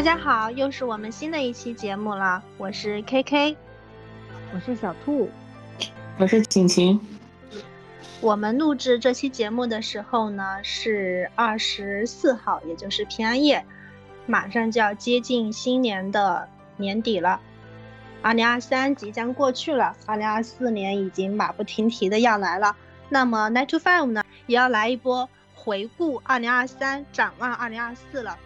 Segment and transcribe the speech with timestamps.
[0.00, 2.42] 大家好，又是我们新的一期节目了。
[2.56, 3.54] 我是 KK，
[4.54, 5.28] 我是小兔，
[6.16, 6.98] 我是晴晴。
[8.22, 13.62] 我们录制这期节目的时候呢，是二十四号，也就是平安夜，
[14.24, 16.48] 马上就要接近新年的
[16.78, 17.38] 年底了。
[18.22, 22.74] 二零二三即将过去了，二零二四年已经马不停蹄的要来了。
[23.10, 28.38] 那么 Nine to Five 呢，也要来一波回顾二零二三，展望二零二四了。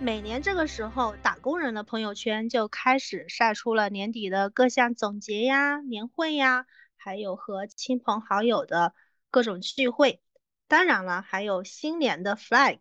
[0.00, 6.66] 每年这个时候，打工人的朋友圈就开始晒出了年底的各项总结呀、年会呀，
[6.96, 8.94] 还有和亲朋好友的
[9.30, 10.22] 各种聚会。
[10.68, 12.78] 当然了，还有新年的 flag，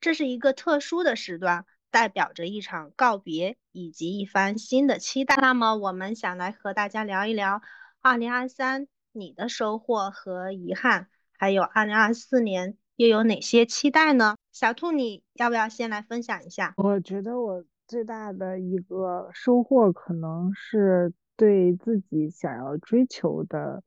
[0.00, 5.36] 这是一个特殊的时段，代表着一场告别以及一番新的期待。
[5.36, 7.62] 那么，我们想来和大家聊一聊
[8.02, 14.36] 2023你的收获和遗憾，还有2024年又有哪些期待呢？
[14.58, 16.74] 小兔，你要不要先来分享一下？
[16.78, 23.84] 我觉得我最大的一个收获，可能是对自己想要追求的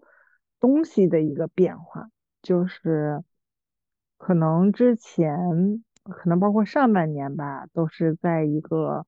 [0.62, 2.10] 东西的一个变化。
[2.42, 3.22] 就是
[4.18, 9.06] 可能之前，可能包括上半年吧，都是在一个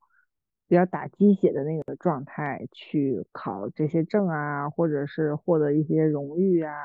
[0.68, 6.76] 比较打鸡血的那个状态去考这些证啊，或者是获得一些荣誉啊。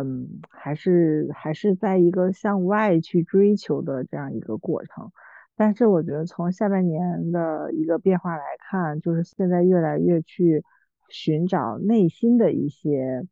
[0.00, 5.10] 嗯，还是还是在一个向外去追求的这样一个过程，
[5.56, 10.62] 但是我觉得从下半年的一个变化来看，就是现在越来越去
[11.08, 13.26] 寻找内心的一些，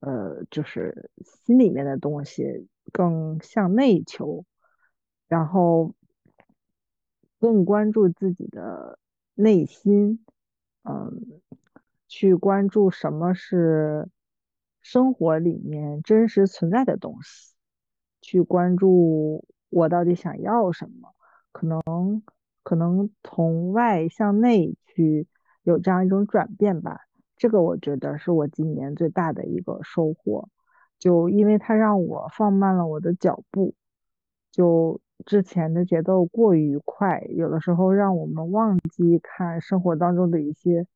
[0.00, 4.44] 呃，就是心里面的东西，更向内求，
[5.28, 5.94] 然后
[7.38, 8.98] 更关注自己的
[9.36, 10.24] 内心，
[10.82, 11.40] 嗯，
[12.08, 14.08] 去关注什么是。
[14.84, 17.54] 生活里面真实存在的东西，
[18.20, 21.14] 去关注我到底想要什么，
[21.52, 21.82] 可能
[22.62, 25.26] 可能从外向内去
[25.62, 27.00] 有这样一种转变吧。
[27.34, 30.50] 这个我觉得是我今年最大的一个收获，
[30.98, 33.74] 就因为它让我放慢了我的脚步，
[34.52, 40.86] 就之前的节奏过于快，有的时候让我们忘记看生活当中的一些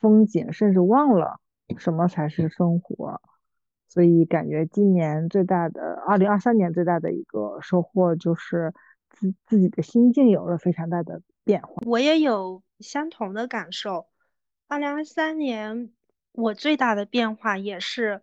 [0.00, 1.38] 风景，甚至忘了。
[1.78, 3.20] 什么才是生活？
[3.96, 8.74] 所以感觉今年最大的，二零二三年最大的一个收获就是
[9.08, 11.82] 自自己的心境有了非常大的变化。
[11.86, 14.06] 我也有相同的感受。
[14.68, 15.94] 二零二三年
[16.32, 18.20] 我最大的变化也是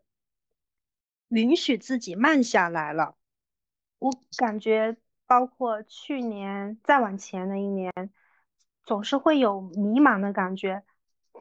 [1.30, 3.16] 允许自己慢下来了。
[3.98, 4.96] 我感觉
[5.26, 7.92] 包括去年再往前的一年，
[8.84, 10.84] 总是会有迷茫的感觉。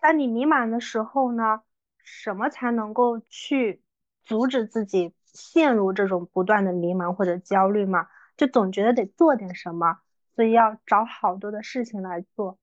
[0.01, 1.61] 当你迷茫的时候呢？
[2.05, 3.81] 什么才能够去
[4.25, 8.07] 阻止自己陷入这种不断的迷茫或者焦虑嘛？
[8.37, 9.99] 就总觉得得做点什么，
[10.35, 12.59] 所以要找好多的事情来做。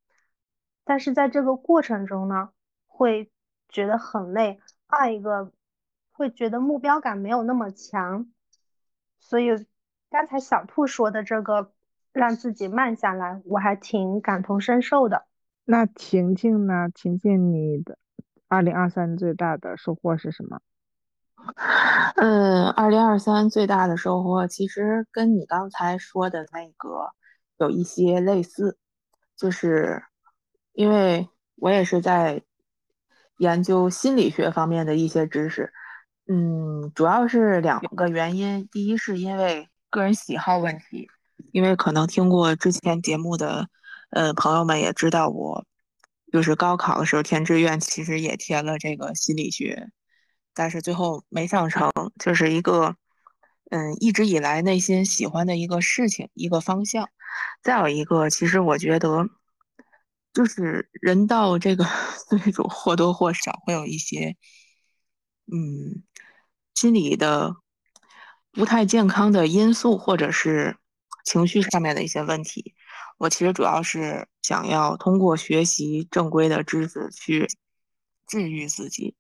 [0.84, 2.50] 但是在这个过程中呢，
[2.88, 3.32] 会
[3.68, 4.60] 觉得很累。
[4.88, 5.52] 二一个
[6.12, 8.32] 会觉得目标感没有那么强。
[9.20, 9.50] 所以
[10.10, 11.72] 刚才小兔说的这个
[12.12, 15.28] 让自己慢下来，我还挺感同身受的。
[15.66, 16.90] 那婷婷呢？
[16.90, 18.00] 婷婷，你的？
[18.48, 20.60] 二零二三最大的收获是什么？
[22.16, 27.12] 嗯，二零二三最大的收获其实跟你刚才说的那个
[27.58, 28.78] 有一些类似，
[29.38, 30.04] 就是
[30.74, 32.42] 因为我也是在
[33.38, 35.72] 研究心理学方面的一些知识，
[36.28, 38.68] 嗯，主要是两个原因。
[38.72, 41.08] 第一是因为个人喜好问题，
[41.52, 43.68] 因为可能听过之前节目的
[44.12, 45.66] 呃朋友们也知道我。
[46.32, 49.90] 就是高考的时候填志愿，其实也填了这个心理学，
[50.60, 51.90] 但是最后没上成，
[52.20, 52.98] 就是一个
[53.72, 57.08] 嗯一直以来内心喜欢的一个事情一个方向。
[57.64, 59.26] 再有一个，其实我觉得，
[60.34, 61.86] 就是人到这个
[62.28, 64.36] 岁数，或多或少会有一些
[65.50, 66.04] 嗯
[66.76, 67.56] 心理的
[68.52, 70.76] 不太健康的因素，或者是
[71.24, 72.76] 情绪上面的一些问题。
[73.18, 77.48] 我其实主要是想要通过学习正规的知识去
[78.28, 79.16] 治愈自己，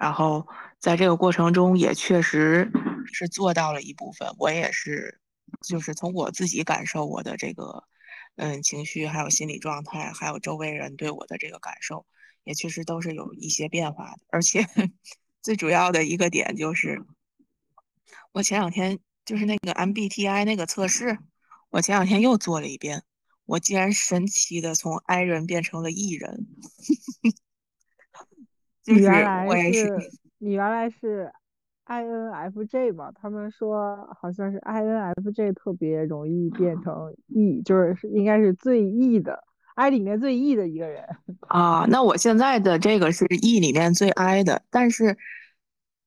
[0.00, 0.48] 然后
[0.78, 2.72] 在这个过程中也确实
[3.04, 4.26] 是做到了一部分。
[4.38, 5.20] 我也是，
[5.60, 7.84] 就是从我自己感受我的这个
[8.36, 12.06] 嗯情绪，还有心理状态，还有周围人对我的这个感受，
[12.44, 14.20] 也确实都是有一些变化的。
[14.30, 14.66] 而且
[15.42, 17.04] 最主要的一个点就是，
[18.32, 21.18] 我前两天就是那个 MBTI 那个测试，
[21.68, 23.02] 我前两天又做了一遍。
[23.44, 26.46] 我竟然神奇的从 I 人变成了 E 人，
[28.86, 31.30] 你原来是你原来是
[31.86, 39.42] INFJ 嘛，他们说好像是 INFJ 特别容易变成 E，就是应该是最 E 的
[39.74, 41.04] I 里面最 E 的一个人
[41.48, 41.84] 啊。
[41.88, 45.16] 那我现在的这个是 E 里面最 I 的，但是，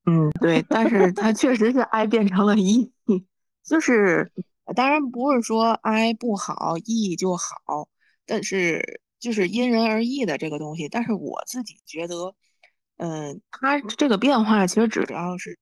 [0.06, 2.92] 嗯，对，但是它确实是 I 变成了 E，
[3.62, 4.32] 就是
[4.74, 7.88] 当然不是说 I 不好，E 就好，
[8.26, 10.88] 但是就是因人而异的这个东西。
[10.88, 12.34] 但是我自己觉得。
[12.96, 15.58] 嗯，它这个变化其实主要是，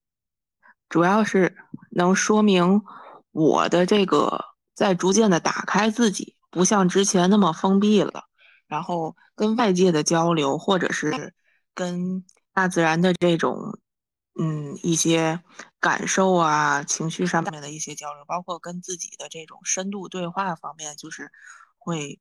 [0.89, 1.57] 主要是
[1.91, 2.83] 能说明
[3.31, 4.45] 我的这个
[4.75, 8.25] 在逐渐的打开自己，不像之前那么封闭了。
[8.67, 11.35] 然后跟外界的交流，或者是
[11.75, 13.79] 跟大自然的这种，
[14.39, 15.41] 嗯，一些
[15.81, 21.31] 感受啊、情绪上面的一些交流，包括跟自己的这种深度对话方面，就是
[21.79, 22.21] 会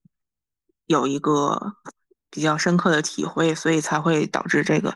[0.86, 1.76] 有一个。
[2.32, 4.96] 比较深刻的体会，所以才会导致这个，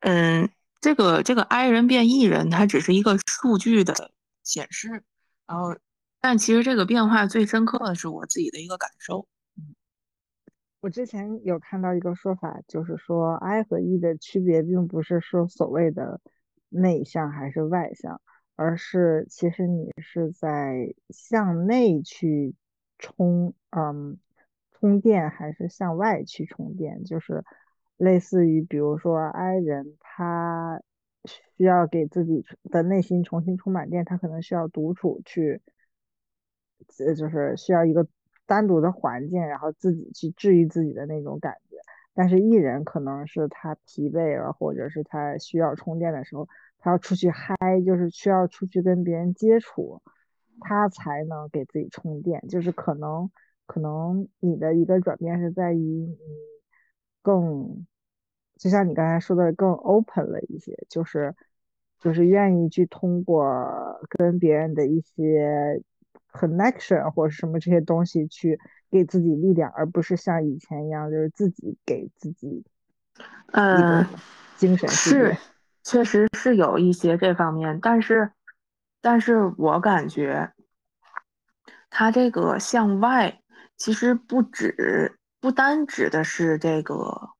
[0.00, 0.50] 嗯，
[0.80, 4.10] 这个这个 I 人变 E 人，它只是一个数据的
[4.42, 5.04] 显示，
[5.46, 5.76] 然后，
[6.20, 9.26] 但其实这个变化最深刻的是我自己的一个感受。
[10.80, 16.20] 我之前有看到一个说法，就是说 I 和 E 的区别，并不是说所谓的
[16.68, 18.20] 内向还是外向，
[18.56, 22.54] 而是其实你是在向内去
[22.98, 24.18] 冲，嗯。
[24.84, 27.42] 充电还是向外去充电，就是
[27.96, 30.82] 类似于，比如说 I 人，他
[31.24, 35.62] 需要给自己的内心重新充满电，他可能需要独处去，
[36.98, 38.06] 呃，就是需要一个
[38.44, 41.78] 单独的环境，然后自己去治愈自己的那种感觉。
[42.12, 46.46] 但是 E 人可能是他疲惫了，或者是他需要充电的时候，
[46.78, 47.56] 他要出去嗨，
[47.86, 50.02] 就是需要出去跟别人接触，
[50.60, 53.30] 他才能给自己充电，就是可能。
[53.66, 56.16] 可能你的一个转变是在于你
[57.22, 57.86] 更，
[58.58, 61.34] 就像你刚才说的，更 open 了一些，就是
[61.98, 65.82] 就是愿意去通过跟别人的一些
[66.32, 72.62] connection 或者什么这些东西去给自己力量，而不是像以前一样就是自己给自己，
[73.52, 74.06] 嗯，
[74.56, 75.34] 精神是，
[75.82, 78.30] 确实是有一些这方面，但是
[79.00, 80.52] 但是我感觉
[81.88, 83.40] 他这个向外。
[83.76, 87.30] 其实不止，不单指的是这个，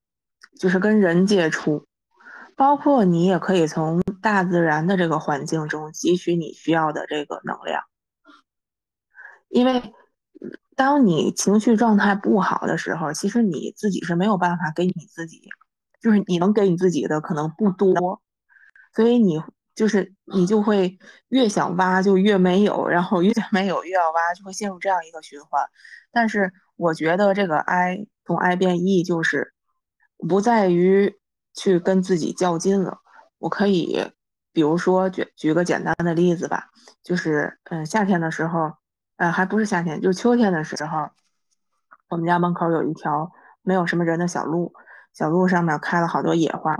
[0.58, 1.86] 就是跟人接触，
[2.56, 7.82] 包括你也可以从大自然的这个环境中汲取你需要的这个能量。
[9.48, 9.94] 因为
[10.76, 15.48] 当你情绪状态不好的时候，其实你自己是没有办法给你自己，
[16.00, 18.20] 就是你能给你自己的可能不多，
[18.94, 19.42] 所以你。
[19.75, 20.99] 就是你就会
[21.29, 25.62] 越想挖就越没有，然后越没有越要挖，就会陷入这样一个循环。
[26.12, 29.53] 但是我觉得这个 I 从 I 变 E 就是
[30.17, 31.19] 不在于
[31.55, 32.99] 去跟自己较劲了。
[33.38, 34.12] 我可以
[34.53, 36.71] 比如说举举个简单的例子吧，
[37.03, 38.73] 就是嗯夏天的时候，
[39.17, 41.11] 呃还不是夏天，就是秋天的时候，
[42.09, 43.32] 我们家门口有一条
[43.62, 44.73] 没有什么人的小路，
[45.12, 46.76] 小路上面开了好多野花。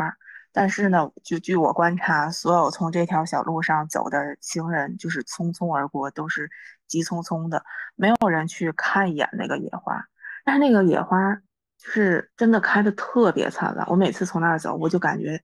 [0.56, 6.48] 但是呢，就据我观察，所有从这条小路上走的行人，就是匆匆而过，都是
[6.86, 7.64] 急匆匆的，
[7.96, 10.06] 没有人去看一眼那个野花。
[10.44, 11.42] 但是那个野花
[11.82, 15.42] 是真的开的特别灿烂，我每次从那儿走，我就感觉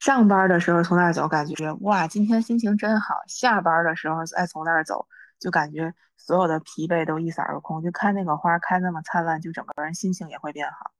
[0.00, 5.06] 上班的时候从那儿走，感觉哇，今天心情真好；下班的时候再从那儿走，
[5.40, 7.82] 就感觉所有的疲惫都一扫而空。
[7.82, 10.90] 就看那个花开那么灿烂，就整个人心情也会变好。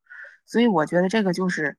[0.46, 1.76] 所以我觉得这个就是。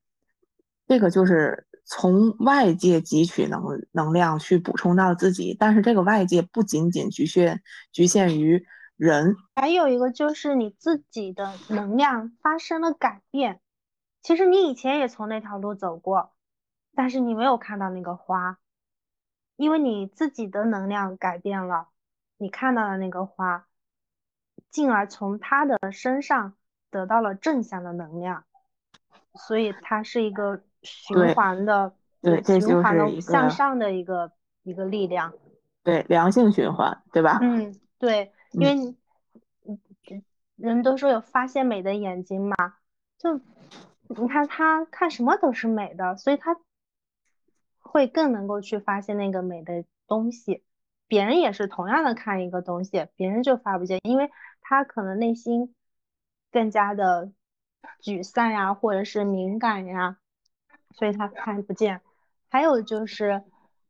[0.89, 8.65] 这个就是从外界汲取能能量去补充到自己，但是这个外界不仅仅局限局限于
[8.97, 13.61] 人，还有一个就是你自己的能量发生了改变。
[14.23, 16.31] 其实你以前也从那条路走过，
[16.95, 18.57] 但是你没有看到那个花，
[19.57, 21.89] 因为你自己的能量改变了，
[22.37, 23.67] 你看到了那个花，
[24.71, 26.55] 进而从他的身上
[26.89, 28.43] 得到了正向的能量，
[29.35, 30.63] 所以它是一个。
[30.81, 34.31] 循环的，对，循环的向上的一个
[34.63, 35.33] 一个力量，
[35.83, 37.39] 对，良性循环，对吧？
[37.41, 38.95] 嗯，对，因为你，
[40.55, 42.55] 人都说有发现美的眼睛嘛，
[43.17, 43.39] 就
[44.07, 46.57] 你看他看什么都是美的，所以他
[47.79, 50.63] 会更能够去发现那个美的东西。
[51.07, 54.29] 别人也是同样的看一个东西，别人就发不见，因为
[54.61, 55.73] 他可能内心
[56.51, 57.31] 更加的
[58.03, 60.17] 沮丧呀，或者是敏感呀。
[60.95, 62.01] 所以他看不见，
[62.49, 63.43] 还有就是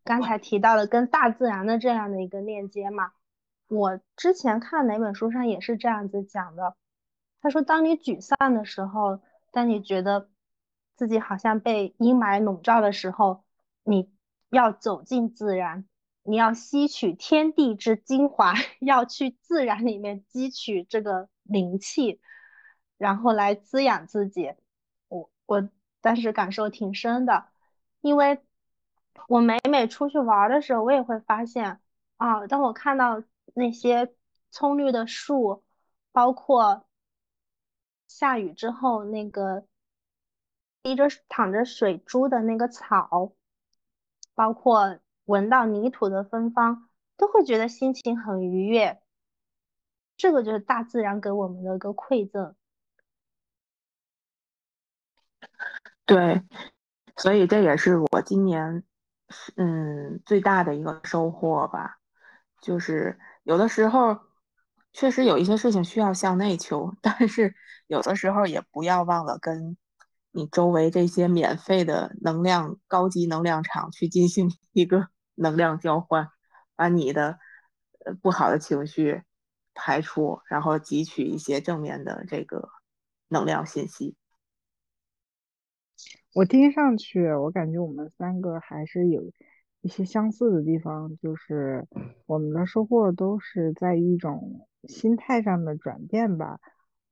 [0.03, 3.11] 刚才提到的跟大自然的这样的一个链接嘛。
[3.67, 6.75] 我之前看哪本书上也是这样子讲的。
[7.41, 10.29] 他说，当你沮丧的时候，当你觉得
[10.95, 13.43] 自己好像被阴霾笼罩的时候，
[13.83, 14.11] 你
[14.49, 15.87] 要走进自然，
[16.23, 22.19] 你要吸取天地之精华， 要去自然里面汲取这个灵气，
[22.97, 24.53] 然后来滋养自己。
[25.07, 25.69] 我我
[26.01, 27.47] 但是感受挺深的，
[28.01, 28.39] 因为
[29.27, 31.79] 我每每出去玩的时候，我也会发现
[32.17, 34.13] 啊，当我看到那些
[34.51, 35.63] 葱绿的树，
[36.11, 36.85] 包括
[38.07, 39.65] 下雨之后那个
[40.83, 43.33] 滴着淌着水珠的那个草。
[44.35, 49.01] 包括闻到泥土的芬芳，都会觉得心情很愉悦。
[50.15, 52.55] 这个就是大自然给我们的一个馈赠。
[56.09, 56.41] 对，
[57.17, 58.83] 所以这也是我今年
[59.55, 61.99] 嗯最大的一个收获吧。
[62.61, 64.19] 就是有的时候
[64.91, 67.53] 确实有一些事情需要向内求， 但是
[67.85, 69.77] 有的时候也不要忘了跟。
[70.31, 76.29] 你周围这些免费的能量高级能量场去进行 一个能量交换，
[76.75, 77.39] 把你的
[78.05, 79.23] 呃不好的情绪
[79.73, 82.69] 排出，然后汲取一些正面的这个
[83.27, 84.15] 能量信息。
[86.33, 89.31] 我听上去，我感觉我们三个还是有
[89.81, 91.87] 一些相似的地方，就是
[92.27, 96.59] 我们的收获都是在一种心态上的转变吧。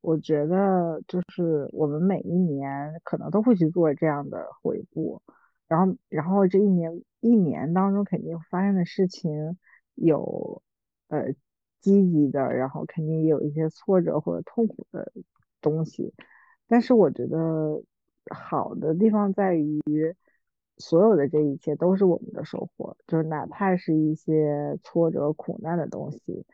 [0.02, 5.22] 我觉得就是我们每一年可能都会去做这样的回顾，
[5.68, 9.58] 然后然后这一年一年当中肯定发生的事情
[9.96, 10.62] 有
[11.08, 11.34] 呃
[11.82, 15.12] 积极的，然后肯定也有一些挫折或者痛苦的
[15.60, 16.14] 东西，
[16.68, 17.82] 但是我觉得
[18.30, 19.82] 好的地方在于
[20.78, 26.46] 所有的这一切都是我们的收获，就是哪怕是一些挫折苦难的东西。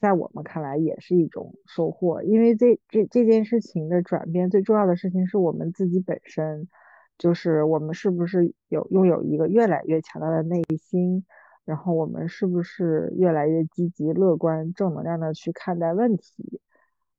[0.00, 6.68] 在我们看来也是一种收获，因为这这这件事情的转变，最重要的事情是我们自己本身，
[7.16, 11.24] 就是我们是不是有拥有一个越来越强大的内心，
[11.64, 16.60] 然后我们是不是越来越积极、乐观、正能量的去看待问题，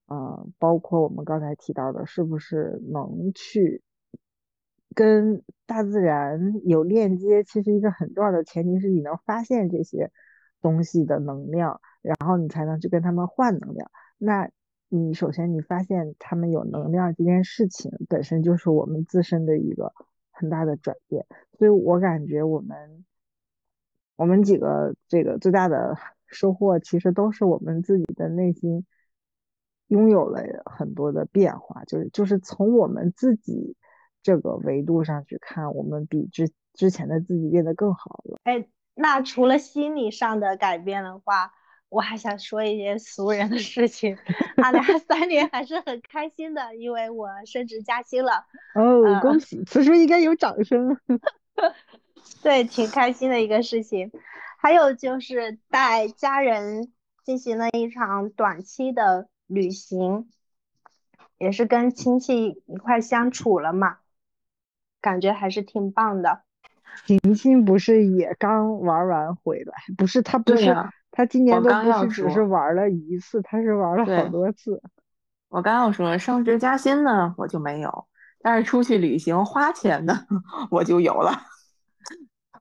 [0.06, 3.82] 啊，包括我们刚才提到的，是不是能去
[4.96, 7.44] 跟大自然有链接？
[7.44, 10.12] 其实一个很重要的前提是你能发现这些
[10.62, 11.80] 东西的能量。
[12.02, 13.90] 然后你才能去跟他们换能量。
[14.20, 14.48] 那
[14.90, 19.92] 你首先你发现他们有能量这件事情本身就是我们自身的一个
[20.30, 21.26] 很大的转变。
[21.58, 23.04] 所以我感觉我们
[24.16, 25.98] 我们几个这个最大的
[26.28, 28.86] 收获，其实都是我们自己的内心
[29.88, 31.84] 拥有了很多的变化。
[31.86, 33.76] 就是就是从我们自己
[34.26, 38.40] 这个维度上去看，我们比之之前的自己变得更好了。
[38.44, 38.66] 哎，
[38.96, 41.54] 那除了心理上的改变的话，
[41.90, 44.18] 我还想说一些俗人的事情，
[44.64, 48.48] 二零二三年还是很开心的，因为我升职加薪了。
[48.74, 49.64] 哦，恭喜！
[49.66, 50.98] 此时应该有掌声。
[52.42, 54.12] 对，挺开心的一个事情。
[54.58, 56.92] 还有就是带家人
[57.24, 60.28] 进行了一场短期的旅行，
[61.38, 64.00] 也是跟亲戚一块相处了嘛，
[65.06, 66.42] 感觉还是挺棒的。
[67.06, 69.76] 晴晴不是也刚玩完回来？
[69.96, 70.76] 不是，他不是。
[71.12, 74.82] 他今年都不是只是玩了一次，他是玩了好多次。
[75.48, 78.08] 我刚要说升职加薪呢，我就没有，
[78.42, 80.26] 但是出去旅行花钱呢，
[80.72, 81.44] 我就有了。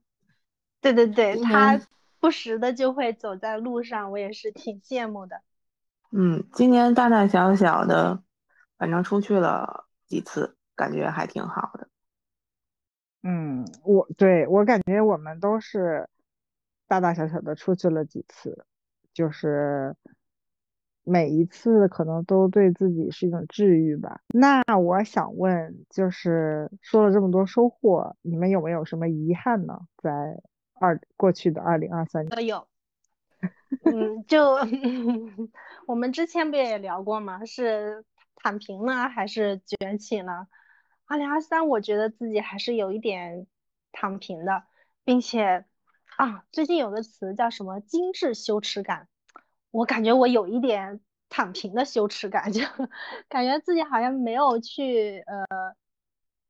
[0.83, 1.81] 对对对，他
[2.21, 5.41] 不时的就会走在路上，我也是挺羡慕的。
[6.13, 8.23] 嗯，今年大大小小的，
[8.77, 11.89] 反正出去了几次，感觉还挺好的。
[13.25, 16.09] 嗯，我对我感觉我们都是。
[16.87, 18.67] 大大小小的出去了几次，
[19.15, 19.97] 就是
[21.03, 24.21] 每一次可能都对自己是一种治愈吧。
[24.29, 29.81] 那我想问，就是说了这么多收获，你们有没有什么遗憾呢？
[29.97, 30.43] 在
[30.75, 32.69] 二过去的二零二三年都有。
[33.85, 34.59] 嗯，就
[35.89, 37.47] 我们之前不也聊过吗？
[37.47, 38.05] 是
[38.37, 40.47] 躺平呢，还是卷起呢？
[41.07, 43.47] 二零二三，我觉得自己还是有一点
[43.93, 44.65] 躺平的，
[45.05, 45.65] 并且。
[46.17, 49.09] 啊，最近有个词叫什么“精致羞耻感”，
[49.73, 52.61] 我感觉我有一点躺平的羞耻感，就
[53.29, 55.75] 感觉自己好像没有去呃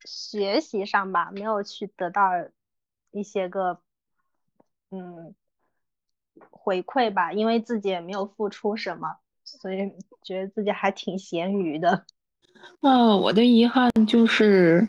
[0.05, 2.29] 学习上吧，没有去得到
[3.11, 3.81] 一些个
[4.91, 5.35] 嗯
[6.51, 12.05] 回馈吧，因为自己也没有付出什么，所以觉得自己还挺咸鱼的。
[12.81, 14.89] 呃，我的遗憾就是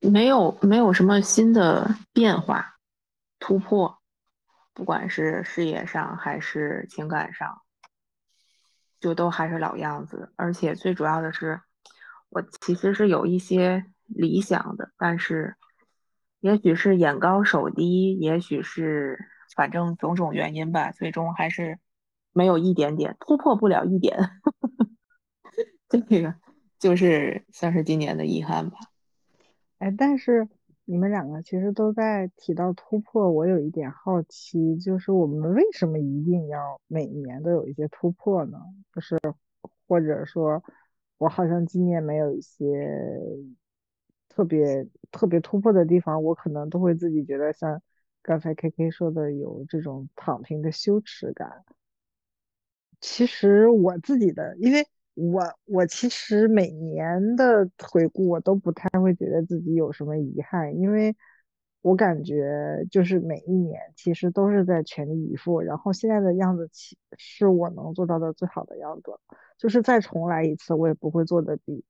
[0.00, 2.74] 没有没有什么新的变化。
[3.38, 3.98] 突破，
[4.72, 7.60] 不管是事业上还是情感上，
[8.98, 10.32] 就都还是老样子。
[10.36, 11.60] 而且最主要的是，
[12.30, 15.54] 我其实是有一些理想的，但是
[16.40, 19.18] 也许是眼高手低，也许是
[19.54, 21.78] 反正种种原因吧，最终还是
[22.32, 24.40] 没有一点点突破不了一点，
[25.88, 26.34] 这个
[26.78, 28.78] 就是算是今年的遗憾吧。
[29.78, 30.48] 哎，但是
[30.84, 38.58] 你们两个其实都在提到突破，我有一点好奇，就是我们为什么一定要每年都有一些突破呢？
[38.94, 39.18] 就是
[39.86, 40.62] 或者说，
[41.18, 42.88] 我好像今年没有一些
[44.28, 47.82] 特别特别突破的地方，我可能都会自己觉得像
[48.22, 51.64] 刚才 K K 说的，有这种躺平的羞耻感。
[53.00, 61.16] 其实我自己的，因为我我其实每年的回顾，我都不太会觉得自己有什么遗憾，因为
[61.80, 69.12] 我感觉就是每一年其实都是在全力以赴，然后现在的样子其是我能做到的最好的样子，
[69.56, 71.82] 就是再重来一次，我也不会做的比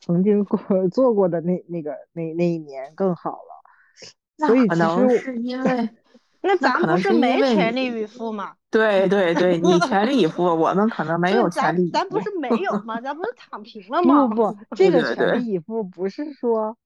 [0.00, 4.46] 曾经过 做过的那那个那那一年更好了。
[4.46, 5.90] 所以可其实是因为
[6.40, 8.54] 那咱不是没全力以赴吗？
[8.70, 11.92] 对对对，你全力以赴，我们可能没，有全咱力以赴。
[11.92, 13.00] 咱不是没有吗？
[13.00, 14.26] 咱不是躺平了 吗？
[14.28, 16.76] 不 不，这个全力以赴不是说，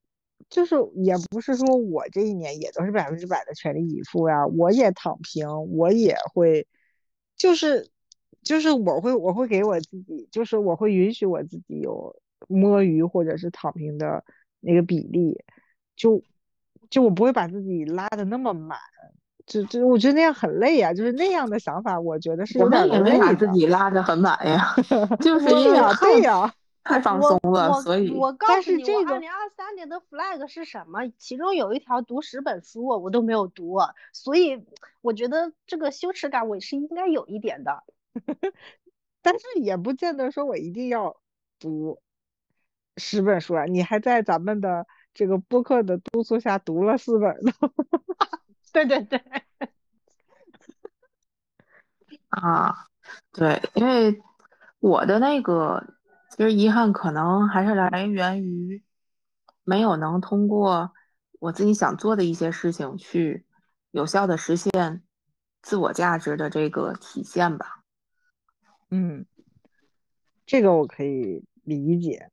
[0.48, 6.66] 就是也不是说我这一年也都是百分之百的全力以赴呀，我也躺平，我也会，
[7.36, 7.90] 就是
[8.42, 12.14] 就是我会我会给我自己，就是我会允许我自己有
[12.48, 14.24] 摸鱼或者是躺平的
[14.60, 15.42] 那个比例，
[15.96, 16.22] 就
[16.90, 18.78] 就我不会把自己拉的那么满，
[19.46, 23.48] 就就我觉得那样很累呀，就是那样的想法，我觉得是我有点们也没把自。
[23.52, 24.74] 己拉得很满呀，
[25.20, 26.54] 就是对呀，因为太对呀。
[26.84, 31.08] 太放松了，我所以我告但诉你，我是这个二零二三年的 flag 是什么？
[31.16, 33.78] 其中有一条读十本书，我都没有读，
[34.12, 34.66] 所以
[35.00, 37.84] 我觉得这个羞耻感我是应该有一点的。
[39.22, 41.14] 但是也不见得说我一定要
[41.60, 42.00] 读
[42.96, 44.84] 十本书啊，你还在咱们的
[45.14, 47.52] 这个播客的督促下读了四本呢。
[48.72, 49.20] 对对对，
[52.30, 52.88] 啊，
[53.32, 54.22] 对，因为
[54.80, 55.94] 我的那个
[56.30, 58.82] 其实遗憾可能还是来源于
[59.64, 60.92] 没有能通过
[61.38, 63.44] 我自己想做的一些事情去
[63.90, 65.02] 有效的实现
[65.60, 67.82] 自我价值的这个体现吧。
[68.90, 69.26] 嗯，
[70.46, 72.30] 这个我可以理解，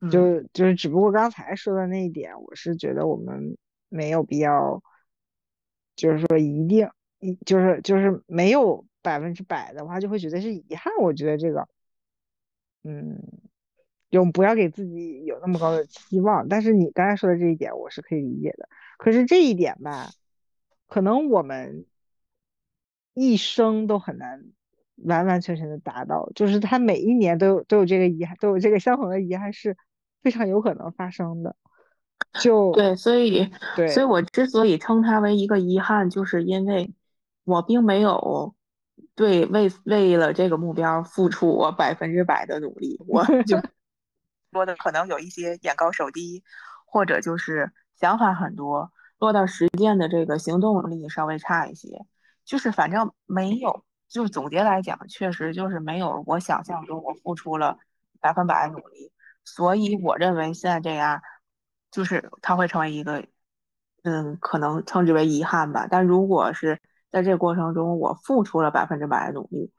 [0.00, 3.56] 嗯，就就是只不过刚才说的那一点，我是觉得我们
[3.88, 4.82] 没有必要，
[5.96, 6.88] 就是说一定
[7.20, 10.92] 一就是就是没有百分之百的话，就会觉得是遗憾。
[11.00, 11.68] 我觉得这个，
[12.84, 13.20] 嗯，
[14.10, 16.48] 就不要给自己有那么高的期望。
[16.48, 18.68] 但是你刚才说的这一点，我是可以理解的。
[18.98, 20.10] 可是这一点吧，
[20.88, 21.86] 可能我们
[23.14, 24.44] 一生都很难
[24.96, 29.76] 完完全全的达到，就是他每一年都有都有这个遗憾，都有这个相同的遗憾是
[30.22, 31.56] 非常有可能发生的。
[32.40, 36.92] 就对，所以，对所以我之所以称它为一个遗憾，就是因为
[37.44, 38.54] 我并没有
[39.14, 43.58] 对为为了这个目标付出我百分之百的努力，我就
[44.52, 46.42] 说的可能有一些眼高手低，
[46.86, 52.04] 或者就是想法很多，落到实践的这个行动力稍微差一些，
[52.44, 57.78] 就是反正没有，就是总结来讲，确实就是没有我想象中我付出了
[58.20, 59.12] 百分百的努力，
[59.44, 61.20] 所以我认为现在这样。
[61.92, 63.24] 就是它会成为一个，
[64.02, 65.86] 嗯，可能称之为遗憾吧。
[65.88, 69.70] 但如果是在这个过程中我付出了百分之百的努力，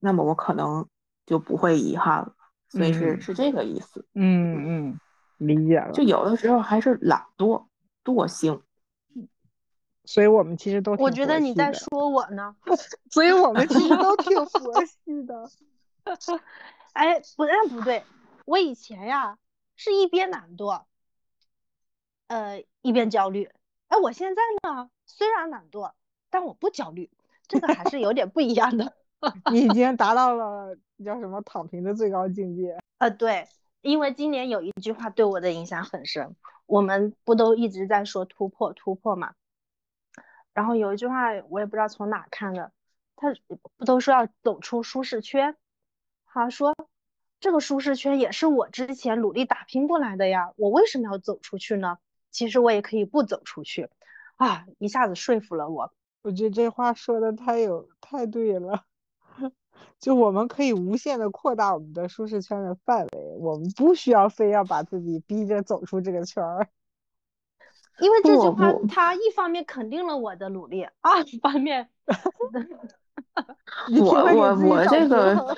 [0.00, 0.88] 那么我可能
[1.26, 2.34] 就不会遗憾了。
[2.70, 4.06] 所以是、嗯是这个意思。
[4.14, 5.00] 嗯嗯，
[5.36, 6.02] 理解了就。
[6.02, 7.66] 有的时候还是懒惰、
[8.02, 8.62] 惰性。
[10.06, 12.56] 所以我们其实都我觉得你在说我呢。
[13.10, 15.50] 所以我们其实都挺佛系的。
[16.94, 18.02] 哎，不但不对，
[18.46, 19.36] 我以前呀
[19.76, 20.84] 是一边懒惰，
[22.30, 23.50] 呃，一边焦虑。
[23.88, 25.90] 哎，我现在呢，虽然懒惰，
[26.30, 27.10] 但我不焦虑，
[27.48, 28.94] 这个还是有点不一样的。
[29.50, 32.78] 你已经达到了叫什么躺平的最高境界。
[32.98, 33.48] 呃，对，
[33.80, 39.34] 因为今年有一句话对我的影响很深，我们不都一直在说突破突破嘛？
[40.54, 42.70] 然后有一句话我也不知道从哪看的，
[43.16, 43.34] 他
[43.76, 45.56] 不都说要走出舒适圈？
[46.26, 46.76] 他说
[47.40, 51.98] 这个舒适圈也是我之前努力打拼过来的呀，我为什么要走出去呢？
[52.30, 53.88] 其实我也可以不走出去，
[54.36, 55.92] 啊，一下子说服了我。
[56.22, 58.84] 我觉得这话说的太有太对了，
[59.98, 66.68] 就我们可以无限的扩大我们的舒适圈的范围，我们不需要非要把自己逼着走出这个圈儿。
[68.00, 71.88] 因为这句话它一方面肯定了我的努力，二方面
[74.00, 75.56] 我我我这个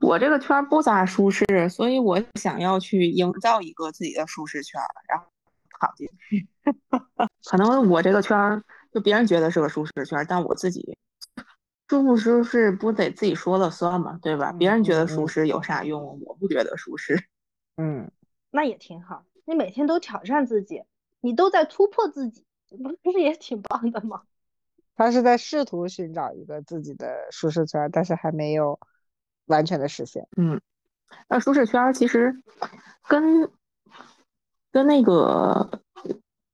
[0.00, 5.20] 我这个圈儿不咋舒适，所以我想要去营造一个自己的舒适圈儿，然
[7.50, 10.96] 可能我这个圈儿，就别人觉得是个舒适圈，但我自己
[11.88, 14.52] 舒不舒适不得自己说了算嘛，对吧？
[14.52, 16.20] 别人觉得舒适有啥用？
[16.24, 17.28] 我不觉得舒适。
[17.76, 18.10] 嗯，
[18.50, 19.24] 那也挺好。
[19.44, 20.82] 你每天都挑战自己，
[21.20, 22.46] 你都在突破自己，
[23.02, 24.22] 不是也挺棒的吗？
[24.96, 28.78] 他是在试图寻找一个自己的舒适圈，但是还没有
[29.46, 30.26] 完全的实现。
[30.36, 30.60] 嗯，
[31.28, 32.40] 那舒适圈其实
[33.08, 33.50] 跟
[34.74, 35.70] 跟那个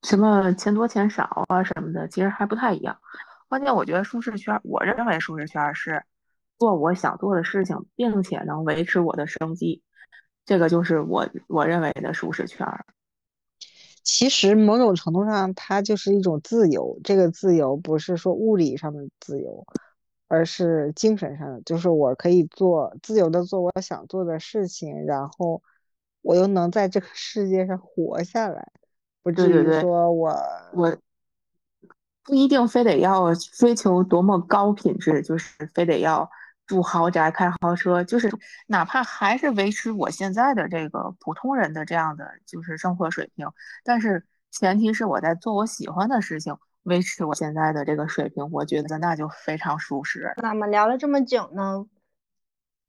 [0.02, 2.98] 什么钱多钱少啊什么的，其实还不太一样。
[3.48, 6.04] 关键我觉得舒适圈，我认为舒适圈是
[6.58, 9.82] 做我想做的事情，并且能维持我的生计，
[10.44, 12.66] 这个就是我我认为的舒适圈。
[14.02, 17.00] 其实某种程度上，它就是一种自由。
[17.02, 19.64] 这个自由不是说物理上的自由，
[20.28, 25.62] 而是精神上的，就是我可以做自由的做我想做的事情，然后
[26.22, 28.70] 我又能在这个世界上活下来，
[29.22, 30.36] 不至于说我
[30.74, 30.96] 我
[32.24, 36.30] 不一定非得要追求多么高品质，就是非得要。
[36.66, 38.30] 住豪宅、开豪车，就是
[38.68, 43.48] 哪怕还是维持我现在的这个普通人的这样的就是生活水平，
[43.82, 50.32] 但是前提是我在做我喜欢的事情，维持我现在的这个水平，我觉得那就非常舒适。
[50.36, 51.84] 那么聊了这么久呢，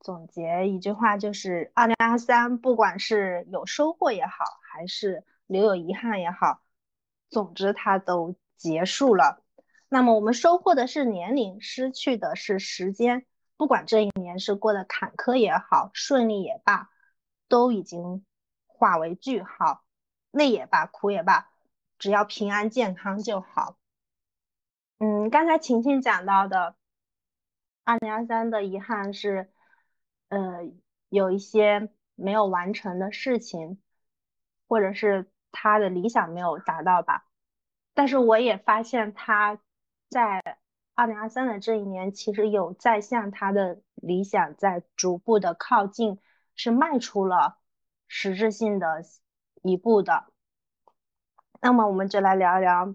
[0.02, 6.62] 总结一句话就是：二零二三，不管是有收获也好，还是留有遗憾也好，
[7.30, 9.44] 总之它都结束了。
[9.88, 13.26] 那么我们收获的是年龄，失去的是时间。
[13.58, 16.90] 不管这一年是过得坎坷也好，顺利也罢，
[17.48, 18.26] 都已经
[18.66, 19.84] 化为句号。
[20.32, 21.50] 累也罢，苦也罢，
[22.00, 23.78] 只要平安健康就好。
[24.98, 26.76] 嗯，刚才晴晴讲到的，
[27.84, 29.52] 二零二三的遗憾是，
[30.32, 30.72] 呃，
[31.10, 33.80] 有一些没有完成的事情，
[34.68, 37.26] 或者是他的理想没有达到吧。
[37.94, 39.60] 但是我也发现他
[40.10, 40.58] 在。
[40.94, 46.20] 二零二三的这一年，其实有在向他的理想在逐步的靠近，
[46.54, 47.58] 是迈出了
[48.08, 49.02] 实质性的
[49.64, 50.26] 一步的。
[51.62, 52.94] 那么，我们就来聊一聊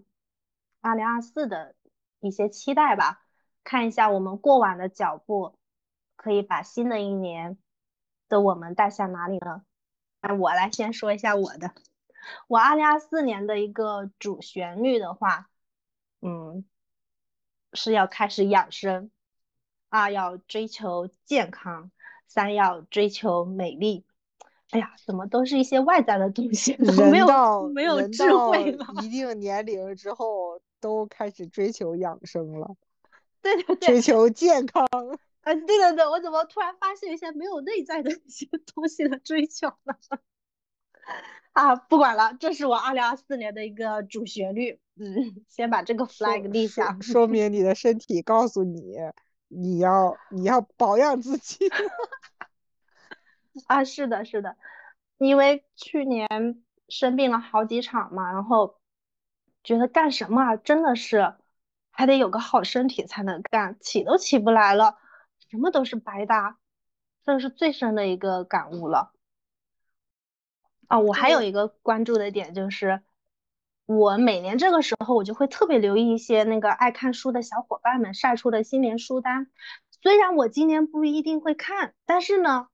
[0.83, 1.75] 二零二四的
[2.21, 3.25] 一些期待吧，
[3.65, 5.59] 看一下我们过往的脚步，
[6.27, 7.57] 可以把新的一年
[8.29, 9.63] 的我们带向哪里呢？
[10.21, 11.71] 那我来先说一下我的，
[12.49, 15.49] 我二零二四年的一个主旋律的话，
[16.21, 16.65] 嗯。
[17.73, 19.11] 是要开始养生，
[19.89, 21.91] 二要追求健康，
[22.27, 24.05] 三要追求美丽。
[24.71, 26.75] 哎呀，怎么都是一些外在的东西，
[27.13, 28.87] 没有没有智慧了。
[29.03, 32.75] 一定年龄之后都开始追求养生了，
[33.43, 34.89] 对对对，追 求健康。
[35.47, 39.97] 啊，对对对，我怎么突然发现一些没有内在的一些 东西的追求了？
[41.53, 44.81] 啊，不管了，这是我二零二四年的一个主旋律。
[44.99, 48.97] 嗯，先把这个 flag 立下，说明你的身体告诉你，
[49.47, 51.71] 你要你要保养自己。
[53.69, 54.57] 啊，是的，是的，
[55.19, 58.81] 因为去年生病了好几场嘛，然后
[59.63, 61.35] 觉得干什么真的是
[61.91, 64.99] 还得有个好身体才能干，起都起不来了，
[65.49, 66.59] 什么都是白搭，
[67.25, 69.13] 这是最深的一个感悟了。
[70.89, 73.03] 啊，我还有一个关注的点就是。
[73.89, 79.47] 我每年这个时候，我就会特别留意一些那个爱看书的小伙伴们晒出的新年书单。
[80.03, 82.67] 虽然我今年不一定会看，但是呢，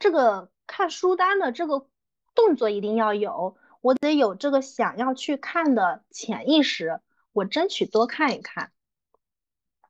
[0.00, 1.88] 这个看书单的这个
[2.34, 7.00] 动作一定要有，我得有这个想要去看的潜意识，
[7.32, 8.72] 我争取多看一看。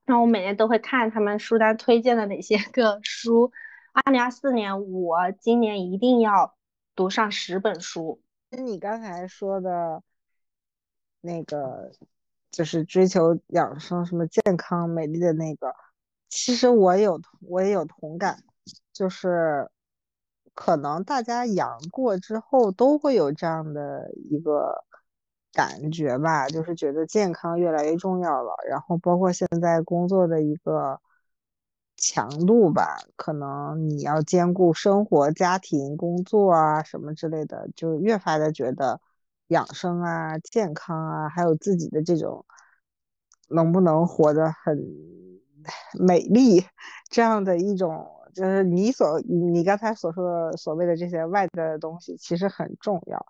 [0.06, 3.52] 那我每年都会看他们书单推荐的哪些个书。
[3.92, 6.56] 二零二四年，我今年一定要
[6.94, 8.22] 读上十本书。
[8.50, 10.02] 跟你刚才说的。
[11.22, 11.90] 那个
[12.52, 15.74] 就是追求养生、什么健康、美丽的那个，
[16.28, 18.44] 其实我有我也有同感，
[18.92, 19.68] 就是
[20.54, 24.84] 可能大家阳过之后都会有这样的一个
[25.56, 28.54] 感觉吧，就是觉得健康越来越重要了。
[28.68, 31.00] 然后包括现在工作的一个
[31.96, 39.00] 强度吧，可能你要兼顾生活、家庭、工作啊什么之类的，就越发的觉得。
[39.50, 42.44] 养生啊，健康啊，还有自己的这种
[43.48, 44.76] 能不能活得很
[46.00, 46.64] 美丽，
[47.10, 53.24] 这样的一种，就是你所你刚才所说的所谓的这些外在的东西，其实很重要。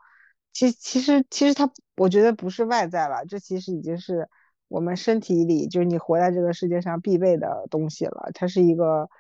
[0.56, 4.26] 其其实其实它，我觉得不是外在了，这其实已经是
[4.68, 8.30] 我们身体里，就是你活在这个世界上必备的东西了。
[8.32, 9.10] 它是一个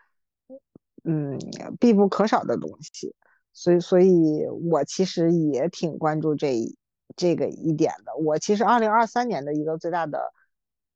[1.04, 1.38] 嗯
[1.78, 3.14] 必不可少的东西。
[3.52, 6.74] 所以，所以我其实也挺关注这。
[7.16, 8.14] 这个一点的。
[8.16, 10.34] 我其实二零二三年的一个最大的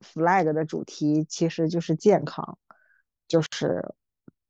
[0.01, 2.59] flag 的主题其实就是健康，
[3.27, 3.95] 就是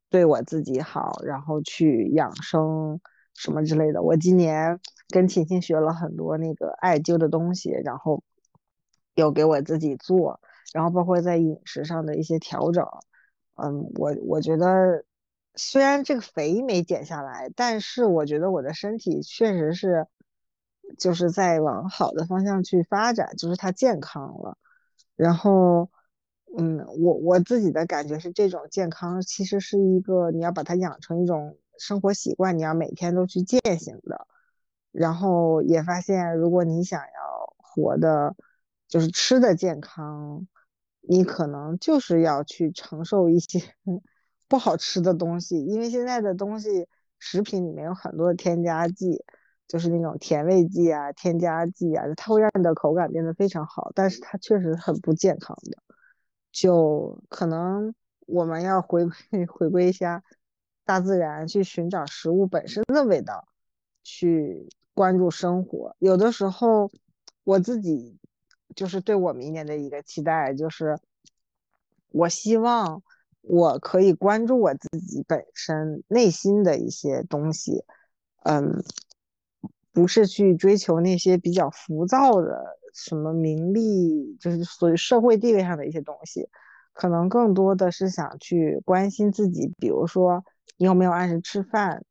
[0.09, 2.99] 对我自己好，然后去养生
[3.35, 4.01] 什么之类的。
[4.01, 8.23] 我今年跟琴琴学了很多那个艾灸的东西，然后
[9.13, 10.39] 有给我自己做，
[10.73, 12.87] 然后包括在饮食上的一些调整。
[13.55, 15.03] 嗯，我我觉得。
[15.53, 20.07] 虽然这个肥没减下来，但是我觉得我的身体确实是，
[20.97, 24.57] 就是在往好的方向去发展，就是它健康了。
[25.17, 25.89] 然后，
[26.57, 34.25] 嗯，我我自己的感觉是，这种健康其实是一个你要把它养成一种生活习惯，你要每天都去践行的。
[34.91, 38.35] 然后也发现，如果你想要活的，
[38.87, 40.47] 就是吃的健康，
[41.01, 43.61] 你可能就是要去承受一些。
[44.47, 46.85] 不好吃的东西，因为现在的东西
[47.19, 49.23] 食品里面有很多添加剂，
[49.65, 55.77] 就是那种甜味剂啊、添加剂啊，它会让你的口感变得非常好，但是它确实很不健康的。
[56.51, 57.95] 就可能
[58.27, 59.15] 我们要回归
[59.47, 60.21] 回归一下
[60.83, 63.47] 大自然，去寻找食物本身的味道，
[64.03, 65.95] 去关注生活。
[65.99, 66.91] 有的时候
[67.43, 68.17] 我自己
[68.75, 70.99] 就是对我明年的一个期待，就是
[72.09, 73.01] 我希望。
[73.43, 77.83] 我可以关注我自己本身内心的一些东西，
[78.43, 78.83] 嗯，
[79.91, 86.47] 不是去追求那些比较浮躁的什么名利，就是属于社会地位上的一些东西，
[86.93, 90.45] 可能更多的是想去关心自己，比如说
[90.77, 92.05] 你有没有按时吃饭，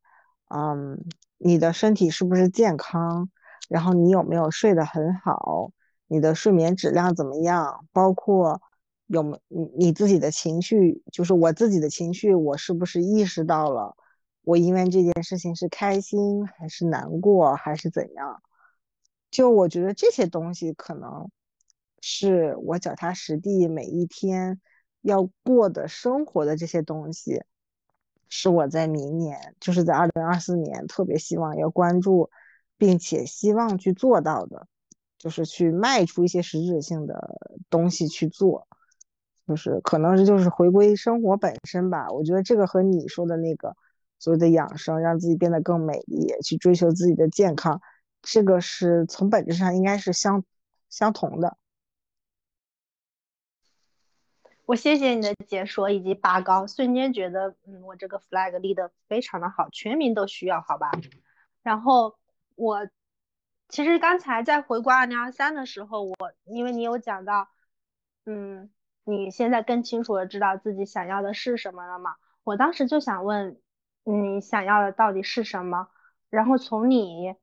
[0.49, 0.99] 嗯，
[1.41, 3.29] 你的身体是不是健康，
[3.69, 5.73] 然后你有没有睡得很好，
[6.07, 8.63] 你的睡眠质量怎么样，包括。
[9.13, 13.97] 有没你你自己的情绪，就是我自己的情绪，我是不是意识到了？
[14.43, 18.41] 我因为这件事情是开心还是难过还是怎样？
[19.29, 21.29] 就我觉得这些东西可能
[22.01, 24.61] 是我脚踏实地每一天
[25.01, 27.43] 要过的生活的这些东西，
[28.31, 32.31] 是我在明年，就是在二零二四年特别希望要关注，
[32.79, 34.67] 并且希望去做到的，
[35.19, 37.39] 就是去迈出一些实质性的
[37.69, 38.67] 东西去做。
[39.49, 43.75] 就是可能是就是回归生活本身吧，我觉得这个和你说的那个
[44.21, 47.81] 所谓的养生，让自己变得更美丽，去追求自己的健康，
[48.23, 50.45] 这个是从本质上应该是相
[50.89, 51.57] 相同的。
[54.71, 60.93] 我谢谢你的解说以及拔高，瞬间觉得嗯，我这个 flag 立的非常的好，全民都需要，好吧？
[61.65, 62.17] 然后
[62.55, 62.89] 我
[63.69, 67.49] 其实刚才在回顾二零二三的时候，我因为你有讲到，
[68.27, 68.71] 嗯。
[69.05, 72.15] 你现在更清楚的知道自己想要的是什么了吗？
[72.45, 73.61] 我当时就想问，
[74.05, 75.89] 你想要的到底是什么？
[76.29, 77.35] 然后从你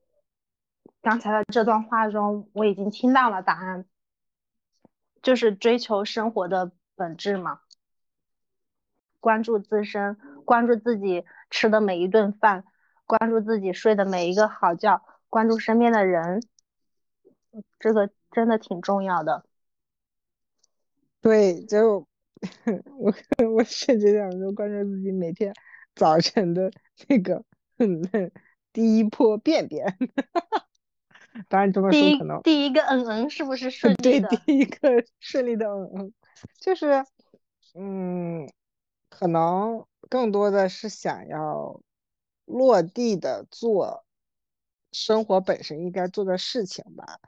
[1.01, 3.85] 刚才的这段话中，我已经听到了答案，
[5.21, 7.61] 就是追求生活的本质嘛，
[9.19, 12.65] 关注自身，关注自己吃的每一顿饭，
[13.05, 16.41] 关注自己睡的每一个好觉，关注身边的人，
[17.79, 19.45] 这个真的挺重要的。
[21.21, 22.07] 对，就
[22.97, 23.13] 我
[23.53, 25.53] 我甚至想说关注自己每天
[25.95, 26.71] 早晨的
[27.07, 27.43] 那个
[28.71, 29.97] 第一波便便，
[31.49, 34.29] 当然这么说可能第一个嗯嗯是不是顺利的？
[34.29, 36.13] 对，第一个顺利的嗯嗯，
[36.59, 37.05] 就是
[37.75, 38.49] 嗯，
[39.09, 41.81] 可能更多的是想要
[42.45, 44.05] 落地的做
[44.91, 47.19] 生活本身应该做的事情吧。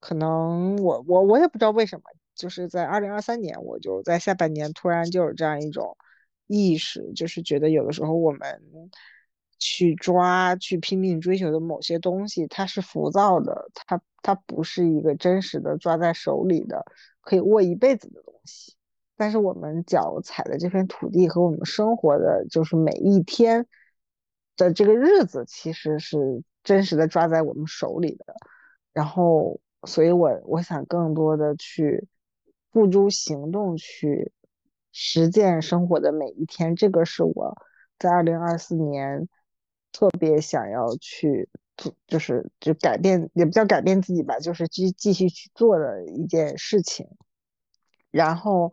[0.00, 2.04] 可能我我我也不知道为什么。
[2.36, 5.96] 就是在二零二三年，我就在下半年突然就有这样一种
[6.46, 8.62] 意识，就是觉得有的时候我们
[9.58, 16.84] 去抓、去拼命追求的某些东西，它是浮躁的，它它不是一个真实的抓在手里的
[17.26, 18.74] 可以握一辈子的东西。
[19.16, 23.66] 但是我们脚踩的这片土地和我们生活的就是每一天
[24.56, 28.34] 的这个日子，其实是真实的抓在我们手里的。
[28.94, 32.08] 然后，所以我我想更多的去。
[32.72, 34.32] 付诸行动去
[34.92, 37.56] 实践生活的每一天，这个是我
[37.98, 39.30] 在二零二四年
[39.92, 41.48] 特别想要去，
[42.06, 47.06] 就是就改变，也不叫改变自己吧，就是继继续去做的一件事情。
[48.10, 48.72] 然后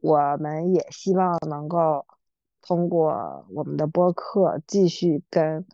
[0.00, 2.06] 我们也希望能够
[2.62, 5.66] 通过我们的播客，继续跟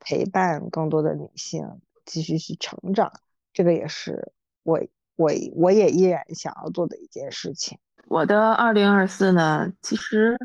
[0.00, 3.12] 陪伴更多的女性继续去成长。
[3.52, 4.80] 这个也是我。
[5.18, 7.78] 我我也依然想要做的一件事情。
[8.06, 10.36] 我的二零二四呢，其实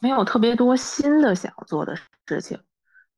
[0.00, 1.94] 没有特别多新的想要做的
[2.26, 2.58] 事情，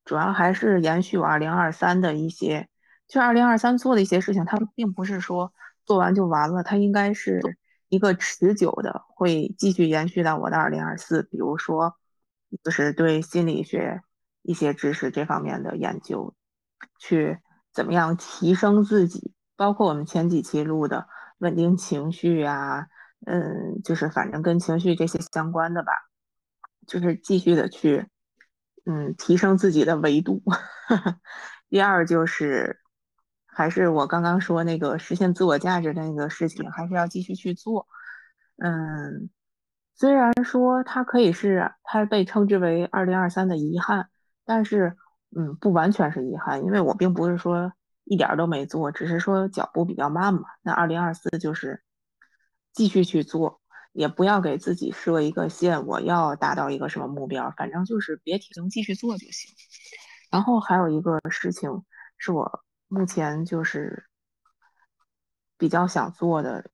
[0.05, 2.69] 主要还是延续我二零二三的一些，
[3.07, 5.53] 就二零二三做的一些事情，它并不是说
[5.85, 7.41] 做完就完了，它应该是
[7.89, 11.23] 一个持久的，会继续延续到我的二零二四。
[11.23, 11.97] 比如说，
[12.65, 14.03] 就是对心理学
[14.43, 16.35] 一些知识这方面的研究，
[16.99, 17.39] 去
[17.73, 21.07] 怎么样提升自己，包括我们前几期录的
[21.39, 22.87] 稳定情绪啊，
[23.27, 25.93] 嗯，就是反正跟情绪这些相关的吧，
[26.87, 28.07] 就是继续的去，
[28.85, 30.43] 嗯，提升自己的维度。
[31.69, 32.79] 第二就是。
[33.55, 37.87] 还是我刚刚说那个实现自我价值的那个事情，还是要继续去做。
[38.57, 39.29] 嗯，
[39.95, 44.09] 虽然说它可以是它被称之为二零二三的遗憾，
[44.47, 44.97] 但是
[45.37, 50.45] 嗯，不完全是遗憾，因为我并不是说一点都没做，只是说脚步比较慢嘛。
[50.63, 51.83] 那二零二四就是
[52.73, 53.61] 继续去做，
[53.93, 59.55] 也不要给自己设一个线，我要达到一个什么目标，反正就是别停，继续做就行。
[60.31, 61.85] 然后还有一个事情
[62.19, 62.65] 是我。
[62.95, 64.05] 目前就是
[65.57, 66.69] 比较想做的，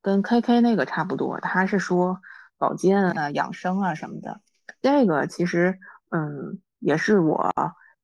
[0.00, 1.38] 跟 K K 那个差不多。
[1.38, 2.20] 他是说
[2.58, 4.40] 保健啊、养生啊什么的，
[4.80, 5.78] 这个其实
[6.10, 7.48] 嗯也是我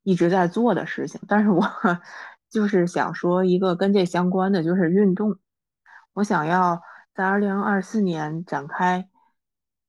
[0.04, 1.20] 一直在做的事情。
[1.26, 1.68] 但是我
[2.48, 5.36] 就是想说一个跟这相关的，就是运动。
[6.12, 6.80] 我想要
[7.18, 9.10] 在二零二四年展开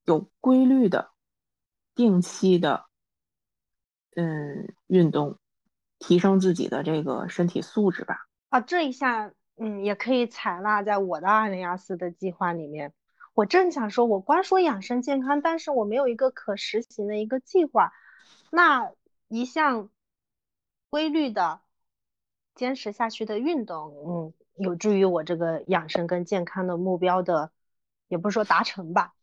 [0.04, 1.12] 有规律的、
[1.94, 2.88] 定期的
[4.16, 5.38] 嗯运动。
[6.02, 8.26] 提升自己的这个身体素质吧。
[8.48, 12.94] 啊，这一下，嗯，也可以采纳在我的二零二四的计划里面。
[13.34, 17.92] 我正想说，我光说养生健康，但是我没有一个可实行的一个计划。
[18.50, 18.90] 那
[19.28, 19.90] 一项
[20.90, 21.60] 规律的
[22.56, 27.52] 坚持下去的运动，嗯，有助于我这个养生跟健康的目标的，
[28.08, 29.14] 也不是说达成吧，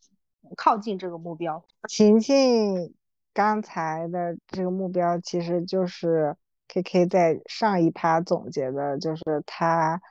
[0.57, 1.65] 靠近这个目标。
[1.89, 2.95] 晴晴
[3.33, 6.37] 刚才的这个目标其实就是。
[6.69, 10.03] K K 在上一趴总结的就是他，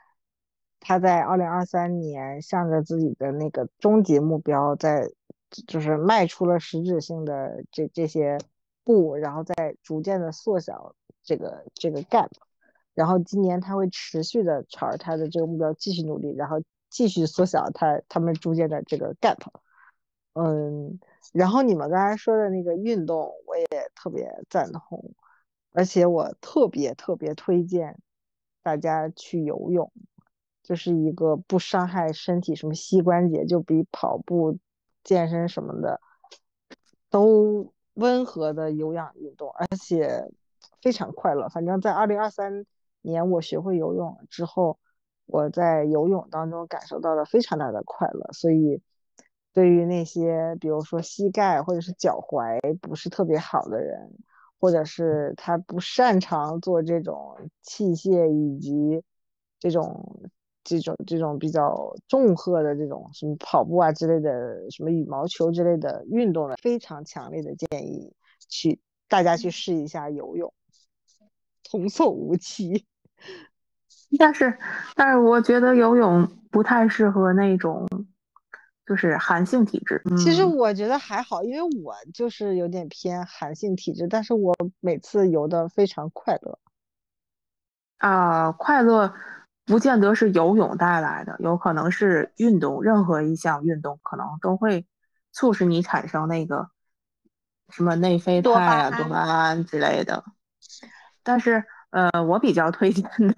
[0.79, 5.11] 他在二零二三年向着自己的那个终极目标，在
[5.67, 8.37] 就是迈出了实质性的这这些
[8.85, 12.29] 步，然后再逐渐的缩小这个这个 gap，
[12.95, 19.37] 然后今年他会持续的朝着他的这个目标继续努力，然后继续缩小他他们中间的这个 gap，
[20.33, 20.99] 嗯，
[21.33, 25.13] 然后你们刚才说的那个运动，我也特别赞同。
[25.77, 27.99] 而且我特别特别推荐
[28.63, 29.91] 大家去游泳，
[30.63, 34.57] 就是一个不伤害身体，什么膝关节就比跑步、
[35.03, 35.99] 健身什么的
[37.09, 40.31] 都温和的有氧运动，而且
[40.81, 41.49] 非常快乐。
[41.49, 42.65] 反正，在二零二三
[43.05, 44.77] 年我学会游泳之后，
[45.25, 48.29] 我在游泳当中感受到了非常大的快乐。
[48.33, 48.81] 所以，
[49.53, 54.11] 对于那些比如说膝盖或者是脚踝不是特别好的人，
[54.59, 59.03] 或者是他不擅长做这种器械以及
[59.59, 60.29] 这种
[60.63, 68.13] 这种这种比较重荷的这种什么跑步啊之类的，什么羽毛球之类的运动的，非常强烈的建议
[68.49, 70.51] 去大家去试一下游泳，
[71.63, 72.85] 童叟无欺。
[74.17, 74.57] 但是
[74.95, 77.87] 但是我觉得游泳不太适合那种。
[78.87, 86.59] 就是寒性体质，其实我觉得还好，因为我就是有点偏寒性体质，但是我每次游的非常快乐。
[87.97, 89.11] 啊，快乐
[89.65, 94.85] 不见得是游泳带来的，有可能是运动，任何一项运动可能都会
[95.31, 96.69] 促使你产生那个
[97.69, 100.23] 什么内啡肽啊、多巴胺之类的。
[101.23, 103.35] 但是，呃，我比较推荐的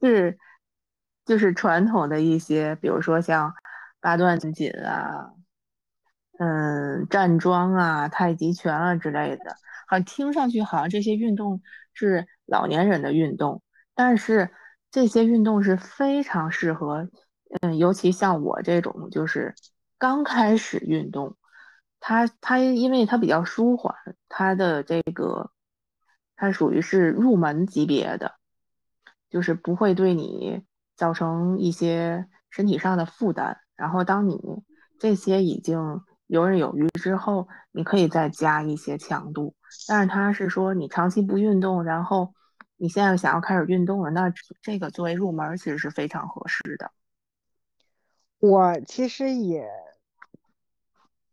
[0.00, 0.38] 是。
[1.26, 3.54] 就是传统的一些，比如说像
[4.00, 5.30] 八段锦啊，
[6.40, 9.54] 嗯，站桩啊、太极拳啊之类的，
[9.86, 11.62] 好像听上去好像这些运动
[11.94, 13.62] 是老年人的运动，
[13.94, 14.50] 但是
[14.90, 17.08] 这些运动是非常适合，
[17.60, 19.54] 嗯，尤其像我这种就是
[19.98, 21.36] 刚开始运动，
[22.00, 23.94] 它它因为它比较舒缓，
[24.28, 25.52] 它的这个
[26.40, 28.34] 它属于是入门级别的，
[29.28, 30.62] 就是不会对你。
[30.96, 34.38] 造成一些身体上的负担，然后当你
[34.98, 39.54] 这些已经游刃有余之后，你可以再加一些强度。
[39.88, 42.34] 但是他是说你长期不运动，然后
[42.76, 46.92] 你现在想要开始运动了，那这个作为入门其实是非常合适的。
[48.38, 49.66] 我其实也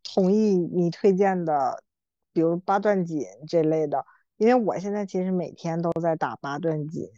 [0.02, 1.84] 同意你推荐的，
[2.32, 4.06] 比如八段锦这类的，
[4.38, 7.10] 因为我现在其实每天都在打八段锦，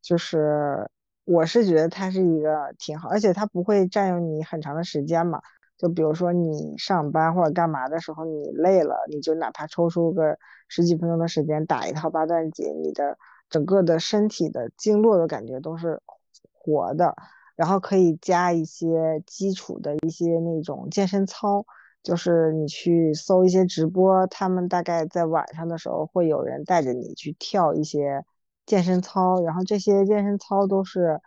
[0.00, 0.88] 就是。
[1.24, 5.40] 我是觉得它是一个挺好，而且它不会占用你很长的时间嘛。
[5.78, 10.36] 就比如说你上班或者干嘛的时候，你累了，你就哪怕抽出个
[10.66, 13.16] 十几分钟的时间打一套八段锦，你的
[13.48, 16.02] 整个的身体的经络的感觉都是
[16.50, 17.14] 活的，
[17.54, 21.64] 然后可以加一些基础的一些那种健身操，
[22.02, 28.24] 就是你去搜一些直播，他们大概在晚上的时候会有人带着你去跳一些
[28.66, 31.20] 健身操，然后这些健身操都是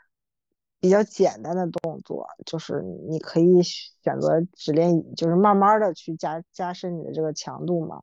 [0.80, 8.02] 比较简单的动作，就是你可以选择只练，就是慢慢的去加加深你的这个强度嘛。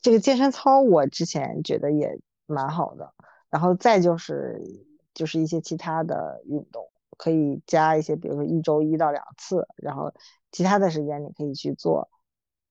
[0.00, 3.12] 这个健身操我之前觉得也蛮好的，
[3.50, 4.62] 然后再就是
[5.12, 10.10] 就是一些其他的运动，可以加一些，比如说一周一到两次，然后
[10.52, 12.08] 其他的时间你可以去做，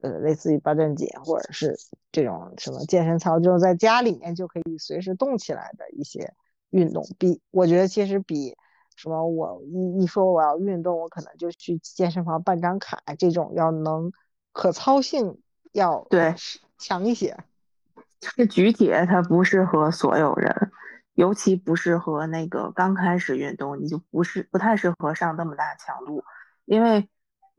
[0.01, 1.77] 呃，类似于八段锦或者是
[2.11, 6.33] 这种什么健身操，就是在家里面就可以随时动起来的一些
[6.69, 8.55] 运动，比我觉得其实比
[8.95, 14.11] 什么我一一说我要运动，我可能就去健身房办张卡这种要能
[14.51, 15.39] 可操性
[15.71, 16.35] 要对。
[16.81, 17.37] 强一些，
[18.21, 20.71] 这举铁它不适合所有人，
[21.13, 26.23] 尤其不适合那个刚开始运动，你就不是不太适合上那么大强度，
[26.63, 27.09] 因为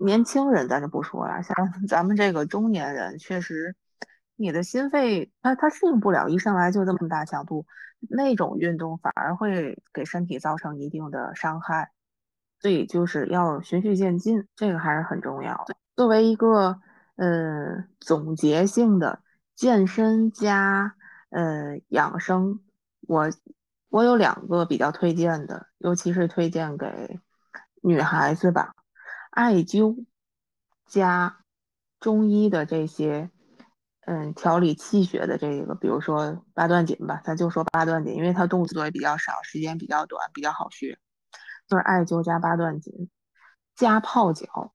[0.01, 1.55] 年轻人咱就不说了，像
[1.89, 3.77] 咱们这个中年人，确实
[4.37, 7.67] 你的心肺它它适应不了，一上来就这么大强度，
[8.09, 11.91] 那种运动反而会给身体造成一定的伤害，
[12.61, 15.77] 所以就是要循序渐进，这个还是很重要的。
[15.95, 16.81] 作为一个。
[17.17, 19.21] 呃，总结性的
[19.55, 20.95] 健身加
[21.29, 22.61] 呃养生，
[23.07, 23.29] 我
[23.91, 27.21] 我有两个比较推荐的，尤其是推荐给
[27.83, 28.73] 女孩子吧。
[29.31, 30.05] 艾灸
[30.87, 31.45] 加
[31.99, 33.31] 中医的这些，
[34.07, 40.99] 嗯，调理气血的这个，比如说八段锦吧，咱就说八段锦，因为它动作也比较少，时间比较短，比较好学。
[41.69, 43.09] 就是艾灸加八段锦
[43.77, 44.75] 加泡脚，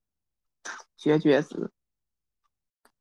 [0.96, 1.72] 绝绝子。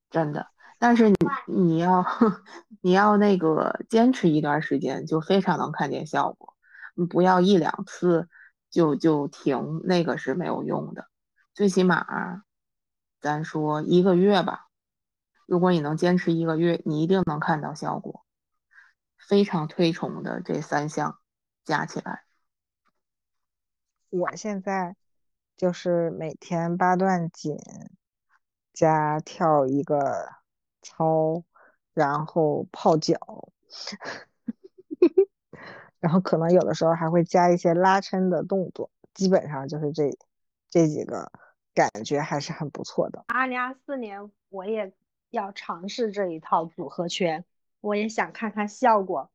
[0.10, 0.48] 真的，
[0.80, 2.06] 但是你你要
[2.82, 6.54] 你要那个坚持一段时间，就非常能看见效果。
[6.96, 8.28] 你不要一两次
[8.70, 11.08] 就就停，那个是没有用的。
[11.56, 12.44] 最起码，
[13.22, 14.68] 咱说一个月吧。
[15.48, 18.26] 如果你能坚持一个月，你一定能看到效果。
[19.18, 21.18] 非常推崇的这三项
[21.64, 22.26] 加起来，
[24.10, 24.96] 我现在
[25.56, 27.58] 就是每天八段锦。
[28.74, 30.28] 加跳一个
[30.82, 31.46] 操，
[31.94, 33.16] 然后泡脚，
[36.00, 40.12] 然后可能有的时候还会加一些拉伸的动作，基本上就是这
[40.76, 41.32] 这几个，
[41.74, 43.24] 感觉还是很不错的。
[43.30, 44.92] 二零二四年我也
[45.30, 47.46] 要尝试这一套组合拳，
[47.80, 49.32] 我也想看看效果。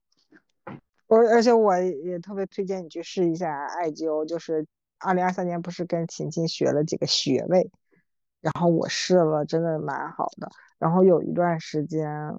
[1.07, 4.67] 我而且我也特别推荐你去试一下艾灸，就是
[4.99, 7.71] 二零二三年不是跟琴琴学了几个穴位。
[8.43, 10.51] 然后我试了，真的蛮好的。
[10.79, 12.39] 然后有一段时间，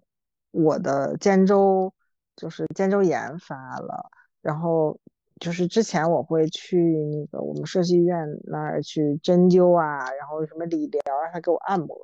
[0.52, 1.92] 我的肩周
[2.36, 4.12] 就是肩周炎发了，
[4.44, 5.00] 然后
[5.42, 6.78] 就是之前我会去
[7.12, 11.98] 那个我们社区医院那儿去针灸啊，然后什么理疗，让他给我按摩。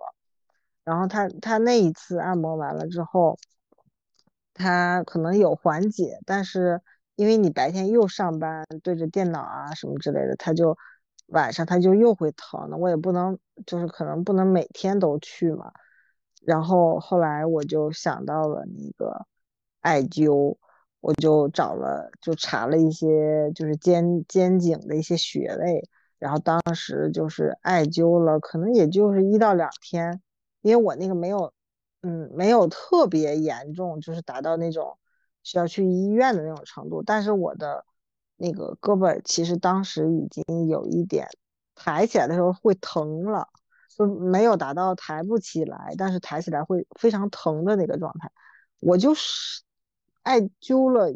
[0.83, 3.37] 然后他他那一次按摩完了之后，
[4.53, 6.81] 他可能有缓解，但是
[7.15, 10.77] 因为你白天又上班对着电脑啊什么之类的，他就。
[11.27, 15.73] 晚上他就又会疼那，我也不能，就是可能不能每天都去嘛。
[16.45, 19.25] 然后后来我就想到了那个
[19.81, 20.55] 艾灸，
[20.99, 25.87] 我就找了，就查了一些就是肩肩颈的一些穴位，
[26.19, 30.21] 然后当时就是艾灸了，可能也就是一到两天，
[30.61, 31.53] 因为我那个没有，
[32.01, 34.97] 嗯，没有特别严重，就是达到那种
[35.43, 37.85] 需要去医院的那种程度，但是我的。
[38.39, 41.27] 那个胳膊其实当时已经有一点
[41.73, 43.47] 抬起来的时候会疼了，
[43.97, 48.31] 就没有达到抬不起来，但是抬起来会非常疼的那个状态。
[48.79, 49.63] 我就是
[50.27, 51.09] 艾灸了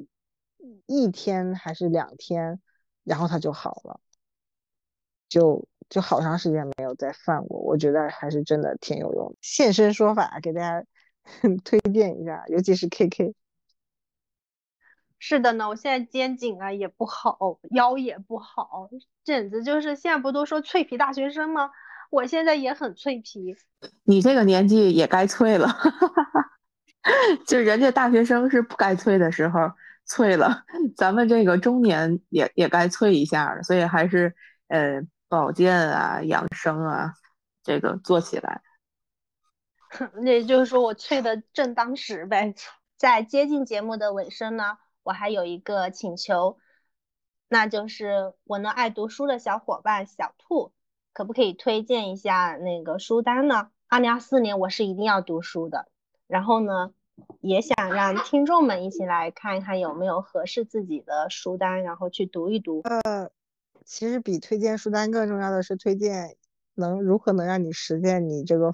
[0.86, 2.62] 一天还是两天，
[3.03, 3.99] 然后他就好了，
[5.28, 7.59] 就就好长时间没有再犯过。
[7.59, 10.86] 我觉得还是真的挺有用的，现身说法给大家
[11.66, 13.34] 推荐一下，尤其是 KK。
[15.20, 18.89] 是的呢，我现在肩颈啊也不好，腰也不好，
[19.26, 21.70] 简直就是现在不都说脆皮大学生吗？
[22.09, 23.57] 我现在也很脆皮。
[24.03, 25.68] 你这个年纪也该脆了，
[27.47, 29.72] 就人家大学生是不该催的时候
[30.06, 30.64] 催了，
[30.95, 34.36] 咱们这个中年也也该催一下了，所以还是
[34.68, 37.14] 呃保健啊、养生啊，
[37.64, 38.62] 这个做起来。
[40.24, 42.54] 也就是说我催的正当时呗，
[42.97, 44.78] 在接近节目的尾声呢。
[45.04, 46.60] 我还有一个请求，
[47.49, 50.74] 那就是我呢爱读书的小伙伴小兔，
[51.12, 53.72] 可不可以推荐一下那个书单呢？
[53.88, 55.88] 二零二四年我是一定要读书的。
[56.32, 56.93] 然后呢，
[57.41, 62.82] 也想让听众们一起来看一看有没有合适自己的书单，然后去读一读。
[62.84, 63.29] 呃，
[63.84, 66.38] 其实比推荐书单更重要的是推荐
[66.73, 68.71] 能如何能让你实现你这个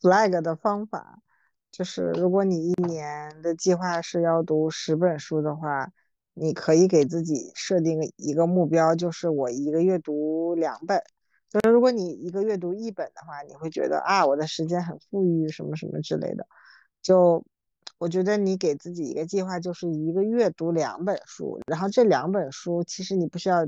[0.00, 1.20] flag 的方法。
[1.72, 5.90] 就是如果你一年的计划是要读十本书的话，
[6.32, 11.02] 你可以给自己设定一个目标，就是我一个月读两本。
[11.50, 16.46] 就是如果你一个月读一本的话，你会觉得啊，我的时间很富裕，什么什么之类的。
[17.02, 17.44] 就
[17.98, 23.66] 我觉得你给自己一个计划，就是一个月读两本书，然后这两本书其实你不需要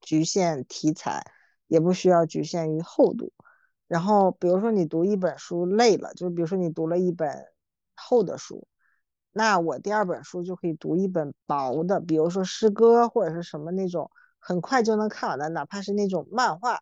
[0.00, 1.24] 局限题材，
[1.66, 3.32] 也不需要局限于厚度。
[3.88, 7.46] 然后比如说你读一本书累了，就比如说你读了一本
[7.94, 8.66] 厚的书，
[9.32, 16.80] 那我第二本书就可以读一本薄的，比如说诗歌或者是什么那种很快就能看完的，哪怕是那种漫画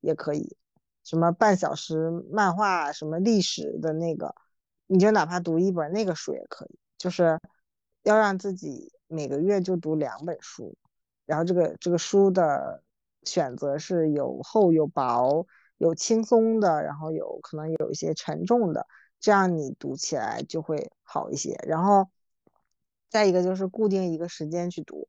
[0.00, 0.56] 也可以，
[1.04, 4.34] 什么半小时漫画，什么历史的那个。
[4.92, 7.38] 你就哪怕读一本那个书也可以，就是
[8.02, 10.76] 要让自己每个月就读两本书，
[11.26, 12.82] 然后这个这个书的
[13.22, 15.46] 选择是有厚有薄，
[15.78, 18.84] 有轻松的，然后有可能有一些沉重的，
[19.20, 21.56] 这样你读起来就会好一些。
[21.68, 22.08] 然后
[23.08, 25.06] 再一个就是固定一个时间去读，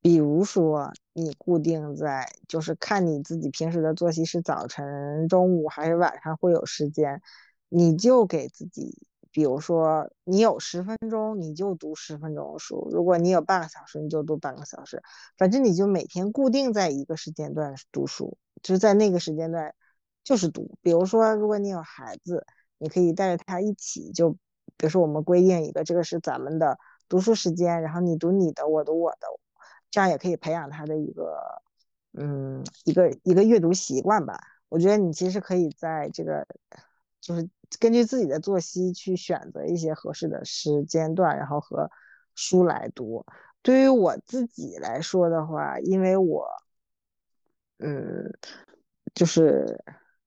[0.00, 7.20] 比如说你固定在就是看你自己平时的作息是早晨、中午还是晚上会有时间。
[7.68, 15.02] 你就给自己，比如说你有十分钟，你就读十分钟的书；如果你有半个小时，你就读半个小时。
[15.36, 19.74] 反正你就每天固定在一个时间段读书，就是在那个时间段
[20.24, 20.76] 就是读。
[20.82, 22.46] 比如说，如果你有孩子，
[22.78, 24.30] 你可以带着他一起，就
[24.76, 29.26] 比如说我们规定一个，这个是咱们的读书时间，然后你读你的，我读我的，
[29.90, 31.62] 这样也可以培养他的一个，
[32.14, 34.40] 嗯，一个一个阅读习惯吧。
[34.70, 36.46] 我觉得你其实可以在这个。
[37.20, 37.48] 就是
[37.78, 41.90] 根据自己的作息去选择一些合适的时间段，然后和
[42.34, 43.24] 书来读。
[43.62, 46.48] 对于我自己来说的话，因为我，
[47.78, 48.32] 嗯，
[49.14, 49.82] 就是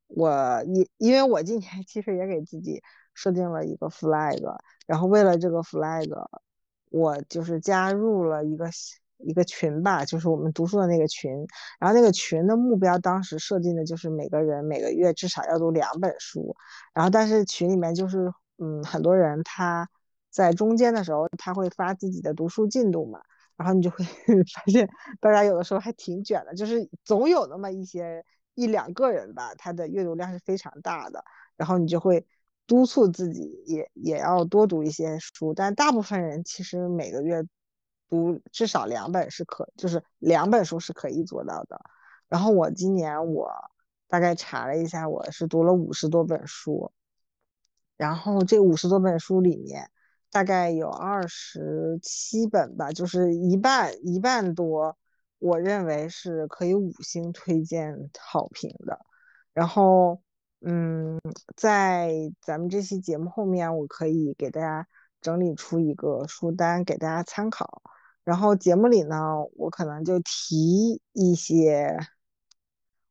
[0.08, 2.84] 我因因为我今年其实也给自己
[3.14, 4.42] 设定了一个 flag，
[4.86, 6.10] 然后为了这个 flag，
[6.89, 8.70] 我就是加入了一个。
[9.24, 11.32] 一个群吧，就是我们读书的那个群，
[11.80, 16.56] 然后那个群的目标当时设定的就是每个人每个月至少要读两本书，
[16.94, 19.90] 然后但是群里面就是嗯很多人他
[20.30, 23.22] 在中间的时候他会发自己的读书进度嘛，
[23.58, 24.04] 然后你就会
[24.54, 28.24] 发现大家有的时候还挺卷的，就是总有那么一些
[28.56, 31.24] 一两个人吧，他的阅读量是非常大的，
[31.58, 32.26] 然后你就会
[32.68, 37.44] 督促自己也也要多读一些书，但大部分人其实每个月。
[38.12, 41.80] 读至少两本是可，就是两本书是可以做到的。
[42.28, 43.49] 然后我今年我
[44.09, 46.91] 大概查了一下，我是读了五十多本书。
[47.95, 49.89] 然后这五十多本书里面，
[50.30, 54.97] 大概有二十七本吧，就是一半一半多，
[55.39, 58.99] 我认为是可以五星推荐好评的。
[59.53, 60.22] 然后，
[60.59, 61.18] 嗯，
[61.55, 64.86] 在咱们这期节目后面，我可以给大家
[65.22, 67.82] 整理出一个书单给大家参考。
[68.24, 69.18] 然后节目里呢，
[69.56, 71.98] 我可能就提一些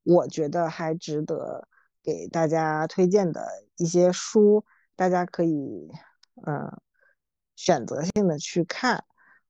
[0.04, 1.66] 我觉得还值得
[2.02, 3.46] 给大家推荐的
[3.76, 4.64] 一些书，
[4.96, 5.90] 大家可以
[6.46, 6.80] 嗯
[7.56, 9.04] 选择性的去看。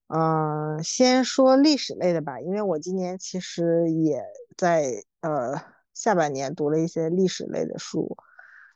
[0.09, 4.25] 嗯，先说历史类的吧，因为我今年其实也
[4.57, 5.63] 在呃
[5.95, 8.17] 下半年读了一些历史类的书，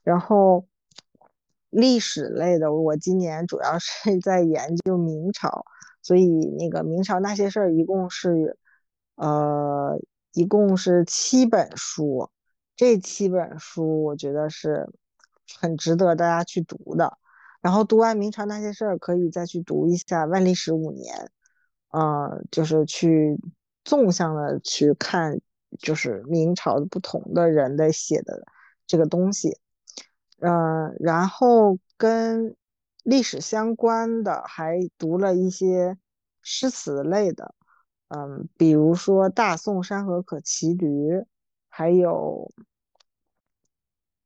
[0.04, 0.68] 然后
[1.70, 5.64] 历史类的我今年主要是 在研究明朝。
[6.04, 6.28] 所以
[6.58, 8.58] 那个明朝那些事儿一共是，
[9.14, 9.98] 呃，
[10.34, 12.28] 一共是七本书，
[12.76, 14.86] 这七本书我觉得是
[15.58, 17.16] 很值得大家去读的。
[17.62, 21.30] 然后读完明朝那些事儿，可以再去读一下万历十五年，
[21.90, 23.38] 呃，就是去
[23.82, 25.40] 纵向的去看，
[25.78, 28.44] 就是明朝不同的人的写的
[28.86, 29.56] 这个东西，
[30.40, 32.54] 嗯，然后跟。
[33.04, 35.98] 历史相关的还读了一些
[36.40, 37.54] 诗词类的，
[38.08, 41.12] 嗯，比如说《大宋山河可骑驴》，
[41.68, 42.50] 还有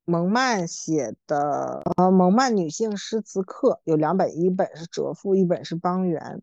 [0.04, 6.40] 蒙曼写的《呃蒙曼女性诗词课》，有两本，一本是折赋，一本是邦元，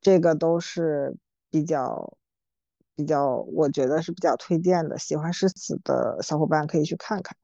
[0.00, 1.14] 这个都是
[1.50, 2.16] 比较
[2.94, 7.36] 比较，我觉得是比较推荐的，喜欢诗词的小伙伴可以去看看，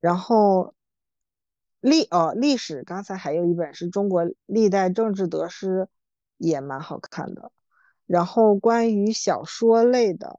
[0.00, 0.74] 然后。
[1.80, 5.88] 历哦，历史刚才还有一本是中国历代政治得失，
[6.36, 7.52] 也蛮好看的。
[8.06, 10.38] 然后关于小说类的，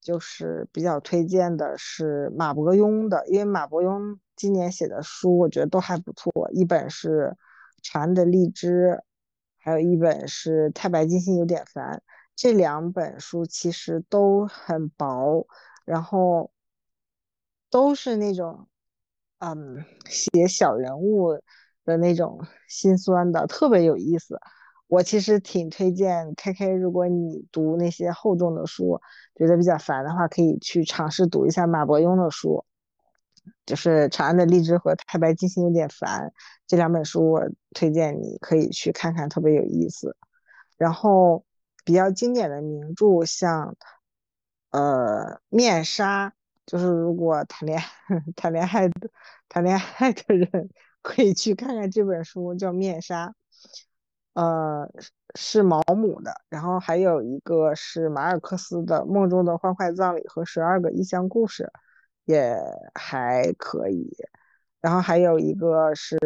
[0.00, 7.34] 就是比较推荐的是马伯庸的，因为马伯庸今年写的书我觉得都还不错，一本是
[7.82, 9.00] 《长安的荔枝》，
[9.58, 11.96] 还有一本是《太白金星有点烦》。
[12.36, 15.46] 这两本书其实都很薄，
[15.86, 16.52] 然后
[17.70, 18.68] 都是那种，
[19.38, 21.32] 嗯，写小人物
[21.84, 24.38] 的那种心酸的，特别有意思。
[24.88, 29.00] 我其实挺推荐 K K，如果你读那些厚重的书
[29.34, 32.64] 觉得比较烦的话，可以去尝试读一下马伯庸的书，
[33.64, 36.28] 就是《长安的荔枝》和《太白金星有点烦》
[36.66, 37.42] 这两本书，我
[37.74, 40.16] 推荐你可以去看看，特别有意思。
[40.76, 41.44] 然后。
[41.84, 43.76] 比较经典的名著，像
[44.72, 44.80] 呃
[45.50, 46.30] 《面纱》，
[46.66, 47.84] 就是如果谈恋爱、
[48.36, 49.10] 谈恋爱的、
[49.48, 50.48] 谈恋爱的人
[51.02, 53.28] 可以去看看这本书，叫《面纱》，
[54.34, 54.88] 呃
[55.34, 56.34] 是毛姆的。
[56.48, 61.64] 然后还有一个是马尔克斯的《梦中的欢快葬礼》和《十二个异乡故事》，
[62.24, 62.56] 也
[62.94, 64.10] 还可以。
[64.80, 66.18] 然后还有一个是。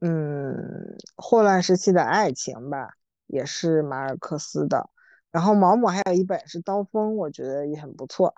[0.00, 2.90] 嗯，霍乱时期的爱情吧。
[3.26, 4.88] 也是马尔克斯的，
[5.36, 8.34] 然后毛姆还有一本是《刀锋》，我觉得也很不错。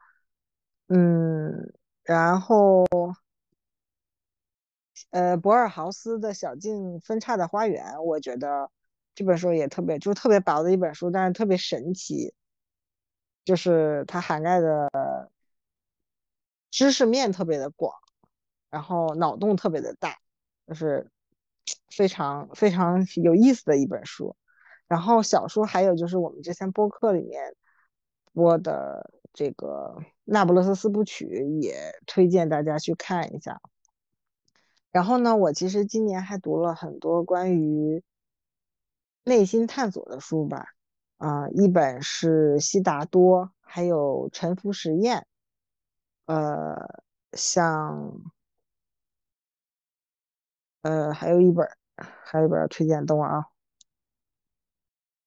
[0.89, 1.73] 嗯，
[2.03, 2.85] 然后
[5.11, 8.69] 呃，博尔豪斯的《小径分叉的花园》，我觉得
[9.15, 12.35] 这本书也特别，就是特别薄的一本书，但是特别神奇，
[13.45, 15.31] 就是它涵盖的
[16.69, 17.95] 知识面特别的广，
[18.71, 20.19] 然后脑洞特别的大，
[20.67, 21.09] 就是
[21.97, 24.35] 非常非常有意思的一本书。
[24.89, 27.55] 然后小说还有就是我们之前播客里面
[28.33, 31.27] 播的这个《那不勒斯四部曲》，
[31.63, 33.61] 也推荐大家去看一下。
[34.91, 38.03] 然后呢，我其实今年还读了很多关于
[39.25, 40.69] 内心探索的书吧，
[41.19, 45.27] 啊，一本是悉达多，还有《沉浮实验》，
[46.35, 47.03] 呃，
[47.35, 48.23] 像，
[50.81, 53.45] 呃，还有一本，还有一本推荐，等会啊。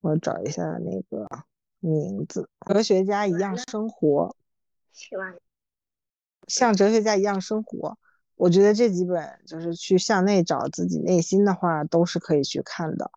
[0.02, 1.28] 我找一下那个
[1.80, 4.36] 名字，哲学家一样生活，
[6.48, 7.98] 像哲学家一样生活。
[8.36, 13.12] 我觉得这几本就是去向内找自己内心的话，都是可以去看的，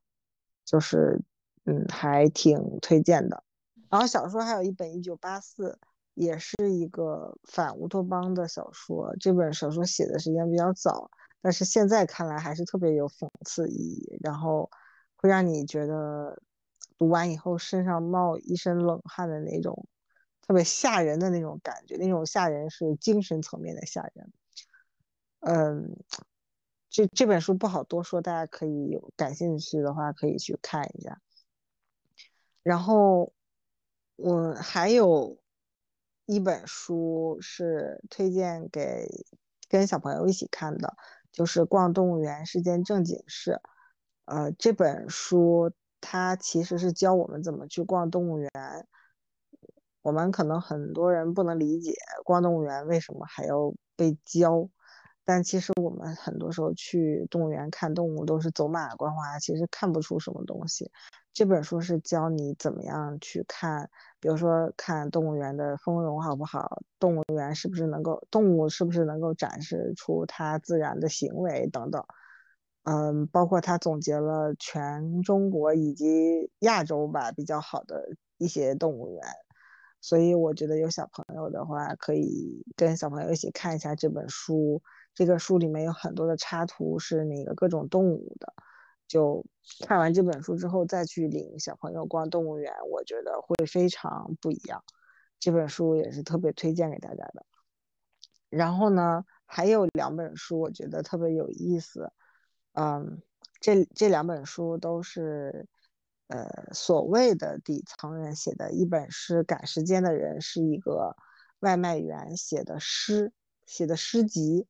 [0.66, 1.22] 就是
[1.64, 3.42] 嗯，还挺推荐的。
[3.88, 5.70] 然后小说还有一本《一九八四》，
[6.12, 9.16] 也是一个反乌托邦的小说。
[9.18, 11.10] 这本小说写的时间比较早，
[11.40, 14.70] 但是现在看来还是特别有讽刺意义，然后
[15.16, 16.38] 会让你觉得。
[16.98, 19.86] 读完以后身上冒一身冷汗的那种，
[20.42, 24.32] 特别吓人的那种感觉，那种吓人是精神层面的吓人。
[25.40, 25.96] 嗯，
[26.88, 31.20] 这这本书不好多说，大家可以有感兴趣的话可以去看一下。
[32.62, 33.32] 然后
[34.16, 35.38] 我还有
[36.26, 39.06] 一本书是推荐给
[39.68, 40.96] 跟小朋友一起看的，
[41.32, 43.52] 就是《逛动物园是件正经事》。
[44.26, 45.72] 呃，这本书。
[46.06, 48.50] 它其实是教我们怎么去逛动物园。
[50.02, 51.94] 我们可能很多人不能理解
[52.24, 54.68] 逛动物园为什么还要被教，
[55.24, 60.90] 但其实我们很多时候去动物园看动物都是走马观花，其实看不出什么东西。
[61.32, 63.90] 这本书是教你怎么样去看，
[64.20, 72.04] 比如说看动物园的丰容好不好，动物园是不是能够动物是不是能够展示出它自然的行为等等。
[72.84, 79.22] 嗯，包括他总结了全中国以及亚洲吧比较好的一些动物园，
[80.02, 84.82] 所以我觉得有小朋友的话，可以跟小朋友一起看一下这本书。
[85.14, 88.52] 这个书里面有很多的插图，是那个各种动物的。
[89.06, 89.46] 就
[89.86, 94.82] 看完这本书之后，再去领小朋友逛动物园，我觉得会非常不一样。
[95.38, 97.46] 这本书也是特别推荐给大家的。
[98.50, 102.12] 然后呢，还有两本书，我觉得特别有意思。
[102.74, 103.22] 嗯，
[103.60, 105.68] 这这两本书都是，
[106.26, 108.72] 呃，所谓的底层人写的。
[108.72, 111.16] 一本是《赶时间的人》，是一个
[111.60, 113.32] 外卖员写的诗，
[113.64, 114.66] 写的诗集。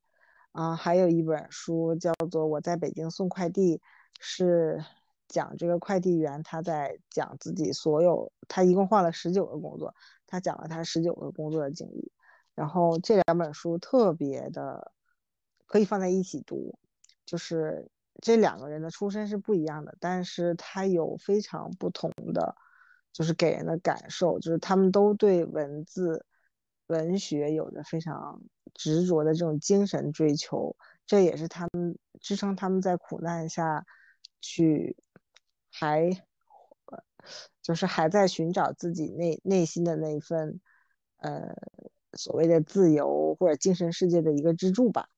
[0.52, 3.78] 啊，还有一本书叫做《我在北京送快递》，
[4.20, 4.84] 是
[5.26, 9.94] 讲这个快递员他在讲自己所有，他一共换了十九个工作，
[10.26, 12.12] 他讲了他十九个工作的经历。
[12.54, 14.92] 然后这两本书特别的
[15.66, 16.78] 可以放在一起读，
[17.24, 17.90] 就是。
[18.24, 22.56] 这两个人的出身是不一样的，但是他有非常不同的，
[23.12, 26.24] 就是给人的感受，就是他们都对文字、
[26.86, 28.40] 文学有着非常
[28.72, 30.74] 执着的这种精神追求，
[31.06, 33.84] 这也是他们支撑他们在苦难下
[34.40, 34.96] 去
[35.70, 36.10] 还
[37.60, 40.62] 就是还在寻找自己内内心的那一份，
[41.18, 41.54] 呃，
[42.14, 45.10] 所谓的自由或者精神世界的一个支柱吧。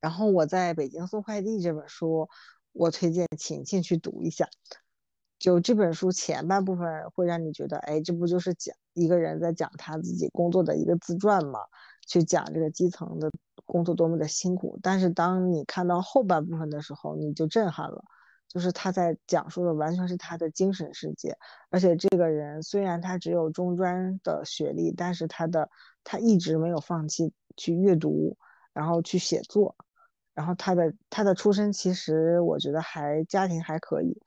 [0.00, 2.28] 然后我在北京送快递这本书，
[2.72, 4.48] 我推荐晴晴去读一下。
[5.38, 11.60] 就这本书前半部分会让你觉得，哎，这不就是讲一个人在讲他自己工作的一个自传吗？
[12.06, 13.30] 去讲这个基层的
[13.64, 14.78] 工作多么的辛苦。
[14.82, 18.04] 但是当你看到后半部分的时候，你就震撼了，
[18.48, 21.38] 就是他在讲述的完全是他的精神世界。
[21.70, 25.70] 而且这个人虽然他只有中专的学历，但是他的
[26.04, 28.36] 他一直没有放弃去阅读，
[28.74, 29.74] 然后去写作。
[30.40, 34.20] 然后他的他的出身其实我觉得还家庭还可以，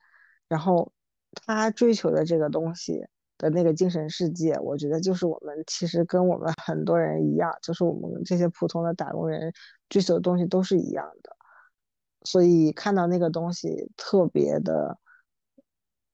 [0.48, 0.92] 然后。
[1.46, 3.04] 他追求的这个东西
[3.38, 9.52] 的那个精神世界，我觉得就是我们其实跟我们很多人一样，就是我们这些普通的打工人
[9.88, 11.36] 追求的东西都是一样的。
[12.22, 14.96] 所以看到那个东西特别的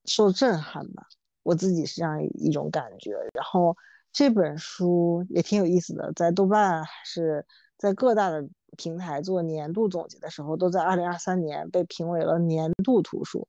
[0.05, 1.05] 受震撼吧，
[1.43, 3.11] 我自己是这样一种感觉。
[3.35, 3.77] 然后
[4.11, 7.45] 这本书也挺有意思的，在豆瓣还是
[7.81, 13.47] 在各大的平台做年度总结的时候，都在二零二三年被评为了年度图书。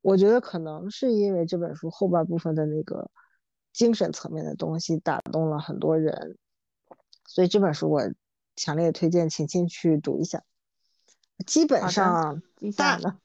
[0.00, 3.10] 我觉得可能是因为这本书后半部分的那个
[3.72, 6.38] 精神层面的东西打动了很多人，
[7.26, 8.02] 所以这本书我
[8.54, 10.44] 强烈推荐晴晴去读一下。
[11.44, 12.40] 基本上
[12.76, 13.18] 大，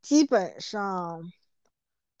[0.00, 1.32] 基本上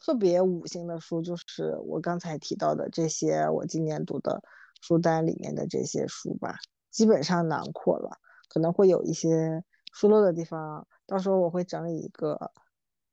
[0.00, 4.42] 特别五星的书就是我刚才提到的这些，我今年读的
[4.80, 6.56] 书单里面的这些书吧，
[6.92, 8.18] 基本上囊括了，
[8.48, 12.52] 可能会有一些疏漏的地方，到时候我会整理一个。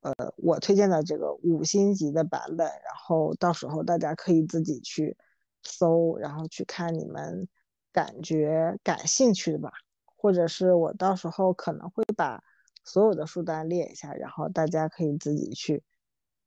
[0.01, 5.17] 呃，我推荐的这个五星级的版本，然后到时候大家可以自己去
[5.61, 7.49] 搜，然后去看你们
[7.91, 9.73] 感觉感兴趣的吧，
[10.05, 12.41] 或者是我到时候可能会把
[12.85, 15.83] 所有的书单列一下，然后大家可以自己去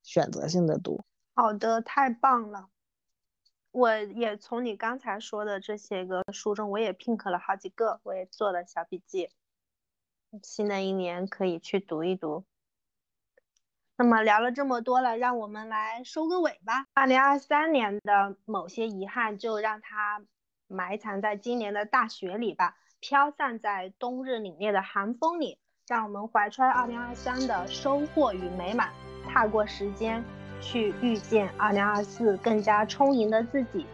[0.03, 1.05] 选择性的读。
[1.35, 2.71] 好的，太棒了！
[3.73, 9.31] 我也从你刚才说的这些个书中，我也 pink 了好几个，我也做了小笔记，
[10.43, 12.45] 新的一年可以去读一读。
[13.97, 16.87] 那么聊了这么多了，让我们来收个尾吧。
[16.93, 20.23] 二零二三年的某些遗憾，就让它
[20.67, 25.59] 埋藏在今年的大雪里吧，飘散在冬日凛冽的寒风里。
[25.89, 28.93] 让我们怀揣二零二三的收获与美满，
[29.29, 30.25] 踏过时间，
[30.63, 33.85] 去遇见二零二四更加充盈的自己。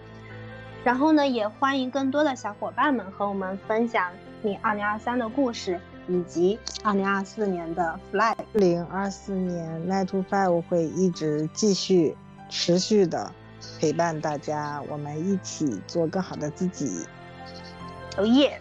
[0.85, 4.13] 然后呢，也欢迎更多的小伙伴们和我们分享
[4.43, 5.81] 你二零二三的故事。
[6.11, 12.17] 以及二零二四年的 fly，零二四年 nine to five 会一直继续
[12.49, 13.31] 持续的
[13.79, 17.07] 陪伴大家，我们一起做更好的自己。
[18.17, 18.59] 哦耶！